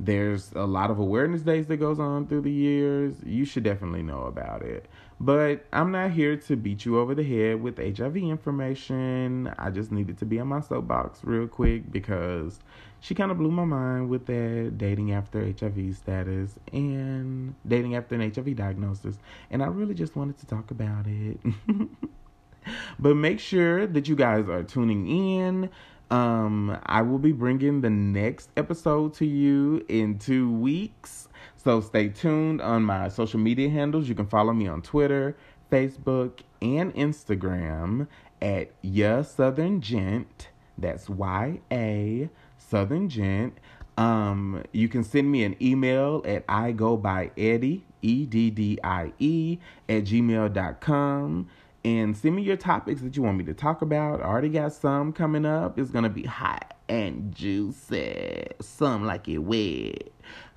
There's 0.00 0.52
a 0.52 0.66
lot 0.66 0.90
of 0.90 0.98
awareness 0.98 1.42
days 1.42 1.66
that 1.66 1.78
goes 1.78 1.98
on 1.98 2.26
through 2.26 2.42
the 2.42 2.52
years. 2.52 3.16
You 3.24 3.44
should 3.44 3.64
definitely 3.64 4.02
know 4.02 4.24
about 4.24 4.62
it. 4.62 4.86
But 5.18 5.64
I'm 5.72 5.90
not 5.90 6.12
here 6.12 6.36
to 6.36 6.56
beat 6.56 6.84
you 6.84 6.98
over 6.98 7.14
the 7.14 7.24
head 7.24 7.60
with 7.60 7.78
HIV 7.78 8.16
information. 8.18 9.52
I 9.58 9.70
just 9.70 9.90
needed 9.90 10.18
to 10.18 10.24
be 10.24 10.38
on 10.38 10.46
my 10.46 10.60
soapbox 10.60 11.24
real 11.24 11.48
quick 11.48 11.90
because 11.90 12.60
she 13.00 13.14
kind 13.14 13.30
of 13.30 13.38
blew 13.38 13.50
my 13.50 13.64
mind 13.64 14.08
with 14.08 14.26
that 14.26 14.74
dating 14.76 15.12
after 15.12 15.40
HIV 15.44 15.96
status 15.96 16.58
and 16.72 17.54
dating 17.66 17.94
after 17.94 18.14
an 18.14 18.32
HIV 18.32 18.56
diagnosis. 18.56 19.18
And 19.50 19.62
I 19.62 19.66
really 19.66 19.94
just 19.94 20.16
wanted 20.16 20.38
to 20.38 20.46
talk 20.46 20.70
about 20.70 21.06
it. 21.06 21.38
but 22.98 23.14
make 23.14 23.40
sure 23.40 23.86
that 23.86 24.08
you 24.08 24.16
guys 24.16 24.48
are 24.48 24.62
tuning 24.62 25.06
in. 25.06 25.70
Um, 26.10 26.78
I 26.86 27.02
will 27.02 27.18
be 27.18 27.32
bringing 27.32 27.82
the 27.82 27.90
next 27.90 28.50
episode 28.56 29.14
to 29.14 29.26
you 29.26 29.84
in 29.88 30.18
two 30.18 30.50
weeks. 30.50 31.28
So 31.56 31.80
stay 31.80 32.08
tuned 32.08 32.60
on 32.60 32.82
my 32.82 33.08
social 33.08 33.38
media 33.38 33.68
handles. 33.68 34.08
You 34.08 34.14
can 34.14 34.26
follow 34.26 34.52
me 34.52 34.66
on 34.68 34.80
Twitter, 34.80 35.36
Facebook, 35.70 36.40
and 36.62 36.94
Instagram 36.94 38.08
at 38.40 38.72
Ya 38.82 39.22
Southern 39.22 39.80
Gent. 39.80 40.48
That's 40.78 41.10
Y 41.10 41.60
A 41.70 42.30
Southern 42.68 43.08
Gent. 43.08 43.58
Um, 43.96 44.62
you 44.72 44.88
can 44.88 45.02
send 45.02 45.30
me 45.30 45.42
an 45.44 45.56
email 45.60 46.22
at 46.24 46.44
I 46.48 46.72
go 46.72 46.96
by 46.96 47.30
Eddie, 47.36 47.84
E 48.02 48.26
D 48.26 48.50
D 48.50 48.78
I 48.84 49.12
E, 49.18 49.58
at 49.88 50.04
gmail.com 50.04 51.48
and 51.84 52.16
send 52.16 52.36
me 52.36 52.42
your 52.42 52.56
topics 52.56 53.00
that 53.02 53.16
you 53.16 53.22
want 53.22 53.38
me 53.38 53.44
to 53.44 53.54
talk 53.54 53.82
about. 53.82 54.20
I 54.20 54.24
already 54.24 54.48
got 54.48 54.72
some 54.72 55.12
coming 55.12 55.46
up. 55.46 55.78
It's 55.78 55.90
gonna 55.90 56.08
be 56.10 56.24
hot 56.24 56.74
and 56.88 57.34
juicy, 57.34 58.46
some 58.60 59.06
like 59.06 59.28
it 59.28 59.38
wet. 59.38 60.10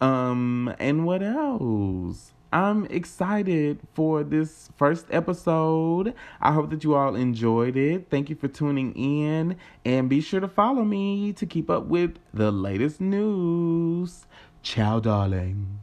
um, 0.00 0.74
and 0.78 1.06
what 1.06 1.22
else? 1.22 2.32
I'm 2.56 2.86
excited 2.86 3.80
for 3.92 4.24
this 4.24 4.70
first 4.78 5.08
episode. 5.10 6.14
I 6.40 6.52
hope 6.52 6.70
that 6.70 6.84
you 6.84 6.94
all 6.94 7.14
enjoyed 7.14 7.76
it. 7.76 8.08
Thank 8.08 8.30
you 8.30 8.34
for 8.34 8.48
tuning 8.48 8.94
in, 8.94 9.58
and 9.84 10.08
be 10.08 10.22
sure 10.22 10.40
to 10.40 10.48
follow 10.48 10.82
me 10.82 11.34
to 11.34 11.44
keep 11.44 11.68
up 11.68 11.84
with 11.84 12.16
the 12.32 12.50
latest 12.50 12.98
news. 12.98 14.24
Ciao, 14.62 15.00
darling. 15.00 15.80